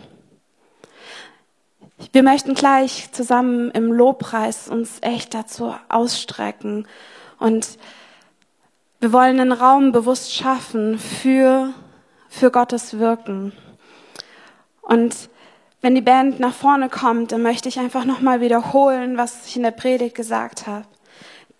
Wir 2.13 2.23
möchten 2.23 2.55
gleich 2.55 3.11
zusammen 3.13 3.71
im 3.71 3.93
Lobpreis 3.93 4.69
uns 4.69 4.99
echt 5.01 5.33
dazu 5.33 5.75
ausstrecken 5.89 6.87
und 7.39 7.79
wir 9.01 9.13
wollen 9.13 9.41
einen 9.41 9.53
Raum 9.53 9.93
bewusst 9.93 10.35
schaffen 10.35 10.99
für, 10.99 11.73
für 12.29 12.51
Gottes 12.51 12.99
Wirken. 12.99 13.53
Und 14.83 15.29
wenn 15.87 15.95
die 15.95 16.01
Band 16.01 16.41
nach 16.41 16.53
vorne 16.53 16.89
kommt, 16.89 17.31
dann 17.31 17.43
möchte 17.43 17.69
ich 17.69 17.79
einfach 17.79 18.05
nochmal 18.05 18.41
wiederholen, 18.41 19.17
was 19.17 19.47
ich 19.47 19.55
in 19.55 19.63
der 19.63 19.71
Predigt 19.71 20.17
gesagt 20.17 20.67
habe. 20.67 20.85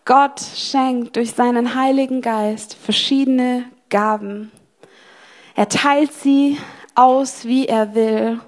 Gott 0.05 0.41
schenkt 0.41 1.15
durch 1.15 1.31
seinen 1.31 1.77
Heiligen 1.77 2.23
Geist 2.23 2.75
verschiedene 2.75 3.67
Gaben. 3.89 4.51
Er 5.55 5.69
teilt 5.69 6.13
sie 6.13 6.59
aus, 6.97 7.45
wie 7.45 7.69
er 7.69 7.95
will 7.95 8.41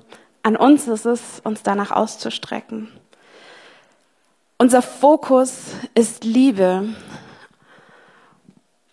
an 0.42 0.56
uns 0.56 0.88
ist 0.88 1.04
es, 1.04 1.38
uns 1.44 1.62
danach 1.62 1.92
auszustrecken. 1.92 2.88
Unser 4.58 4.82
Fokus 4.82 5.74
ist 5.94 6.24
Liebe. 6.24 6.88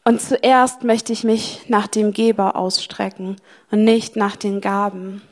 Und 0.03 0.21
zuerst 0.21 0.83
möchte 0.83 1.13
ich 1.13 1.23
mich 1.23 1.67
nach 1.67 1.87
dem 1.87 2.11
Geber 2.11 2.55
ausstrecken 2.55 3.37
und 3.71 3.83
nicht 3.83 4.15
nach 4.15 4.35
den 4.35 4.61
Gaben. 4.61 5.23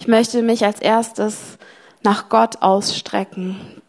Ich 0.00 0.08
möchte 0.08 0.40
mich 0.42 0.64
als 0.64 0.80
erstes 0.80 1.58
nach 2.02 2.30
Gott 2.30 2.62
ausstrecken. 2.62 3.82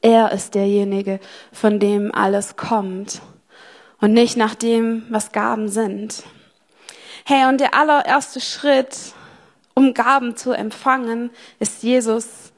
Er 0.00 0.32
ist 0.32 0.54
derjenige, 0.54 1.20
von 1.52 1.78
dem 1.78 2.12
alles 2.14 2.56
kommt 2.56 3.20
und 4.00 4.14
nicht 4.14 4.38
nach 4.38 4.54
dem, 4.54 5.04
was 5.10 5.30
Gaben 5.30 5.68
sind. 5.68 6.22
Hey, 7.26 7.46
und 7.50 7.60
der 7.60 7.74
allererste 7.74 8.40
Schritt 8.40 8.96
um 9.74 9.92
Gaben 9.92 10.36
zu 10.36 10.52
empfangen, 10.52 11.30
ist 11.58 11.82
Jesus 11.82 12.52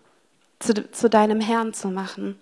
zu, 0.60 0.88
zu 0.92 1.10
deinem 1.10 1.40
Herrn 1.40 1.74
zu 1.74 1.88
machen. 1.88 2.38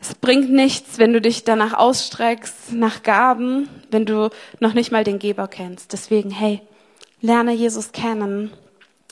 Es 0.00 0.14
bringt 0.14 0.50
nichts, 0.50 0.98
wenn 0.98 1.12
du 1.12 1.20
dich 1.20 1.42
danach 1.42 1.74
ausstreckst, 1.74 2.72
nach 2.72 3.02
Gaben, 3.02 3.68
wenn 3.90 4.06
du 4.06 4.30
noch 4.60 4.74
nicht 4.74 4.92
mal 4.92 5.02
den 5.02 5.18
Geber 5.18 5.48
kennst. 5.48 5.92
Deswegen, 5.92 6.30
hey, 6.30 6.60
lerne 7.20 7.52
Jesus 7.52 7.90
kennen. 7.90 8.52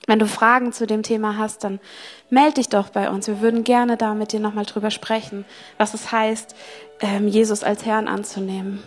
Wenn 0.07 0.21
du 0.21 0.27
Fragen 0.27 0.73
zu 0.73 0.87
dem 0.87 1.03
Thema 1.03 1.37
hast, 1.37 1.65
dann 1.65 1.81
melde 2.31 2.55
dich 2.55 2.69
doch 2.69 2.91
bei 2.91 3.11
uns. 3.11 3.27
Wir 3.27 3.41
würden 3.41 3.65
gerne 3.65 3.97
da 3.97 4.15
mit 4.15 4.33
dir 4.33 4.41
nochmal 4.41 4.65
drüber 4.65 4.91
sprechen, 4.91 5.45
was 5.79 5.95
es 5.95 6.13
heißt, 6.13 6.55
ähm, 7.01 7.27
Jesus 7.27 7.65
als 7.65 7.85
Herrn 7.85 8.07
anzunehmen. 8.07 8.83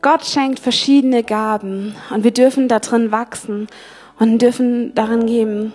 Gott 0.00 0.24
schenkt 0.24 0.60
verschiedene 0.60 1.22
Gaben 1.22 1.94
und 2.10 2.24
wir 2.24 2.30
dürfen 2.30 2.68
da 2.68 2.78
drin 2.78 3.12
wachsen 3.12 3.68
und 4.18 4.40
dürfen 4.40 4.94
darin 4.94 5.26
geben. 5.26 5.72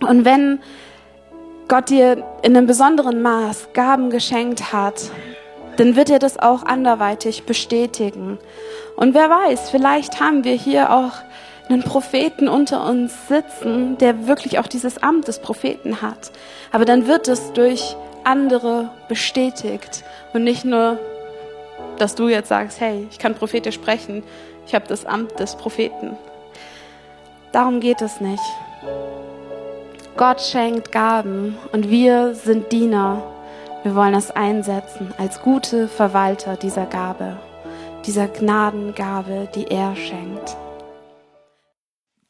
Und 0.00 0.24
wenn 0.24 0.58
Gott 1.68 1.90
dir 1.90 2.24
in 2.42 2.56
einem 2.56 2.66
besonderen 2.66 3.22
Maß 3.22 3.68
Gaben 3.72 4.10
geschenkt 4.10 4.72
hat, 4.72 5.10
dann 5.76 5.96
wird 5.96 6.10
er 6.10 6.18
das 6.18 6.38
auch 6.38 6.64
anderweitig 6.64 7.44
bestätigen. 7.44 8.38
Und 8.96 9.14
wer 9.14 9.30
weiß, 9.30 9.70
vielleicht 9.70 10.20
haben 10.20 10.44
wir 10.44 10.54
hier 10.54 10.90
auch 10.90 11.12
einen 11.68 11.82
Propheten 11.82 12.48
unter 12.48 12.86
uns 12.86 13.28
sitzen, 13.28 13.96
der 13.98 14.26
wirklich 14.26 14.58
auch 14.58 14.66
dieses 14.66 15.02
Amt 15.02 15.28
des 15.28 15.38
Propheten 15.38 16.02
hat. 16.02 16.32
Aber 16.70 16.84
dann 16.84 17.06
wird 17.06 17.28
es 17.28 17.52
durch 17.52 17.96
andere 18.24 18.90
bestätigt 19.08 20.04
und 20.32 20.44
nicht 20.44 20.64
nur 20.64 20.98
dass 21.98 22.14
du 22.14 22.28
jetzt 22.28 22.48
sagst, 22.48 22.80
hey, 22.80 23.06
ich 23.10 23.18
kann 23.18 23.34
prophetisch 23.34 23.76
sprechen, 23.76 24.22
ich 24.66 24.74
habe 24.74 24.86
das 24.88 25.06
Amt 25.06 25.38
des 25.38 25.56
Propheten. 25.56 26.16
Darum 27.52 27.80
geht 27.80 28.02
es 28.02 28.20
nicht. 28.20 28.42
Gott 30.16 30.40
schenkt 30.40 30.92
Gaben 30.92 31.56
und 31.72 31.90
wir 31.90 32.34
sind 32.34 32.72
Diener. 32.72 33.22
Wir 33.82 33.94
wollen 33.94 34.14
es 34.14 34.30
einsetzen 34.30 35.12
als 35.18 35.40
gute 35.42 35.88
Verwalter 35.88 36.56
dieser 36.56 36.86
Gabe, 36.86 37.36
dieser 38.04 38.28
Gnadengabe, 38.28 39.48
die 39.54 39.66
er 39.68 39.94
schenkt. 39.96 40.56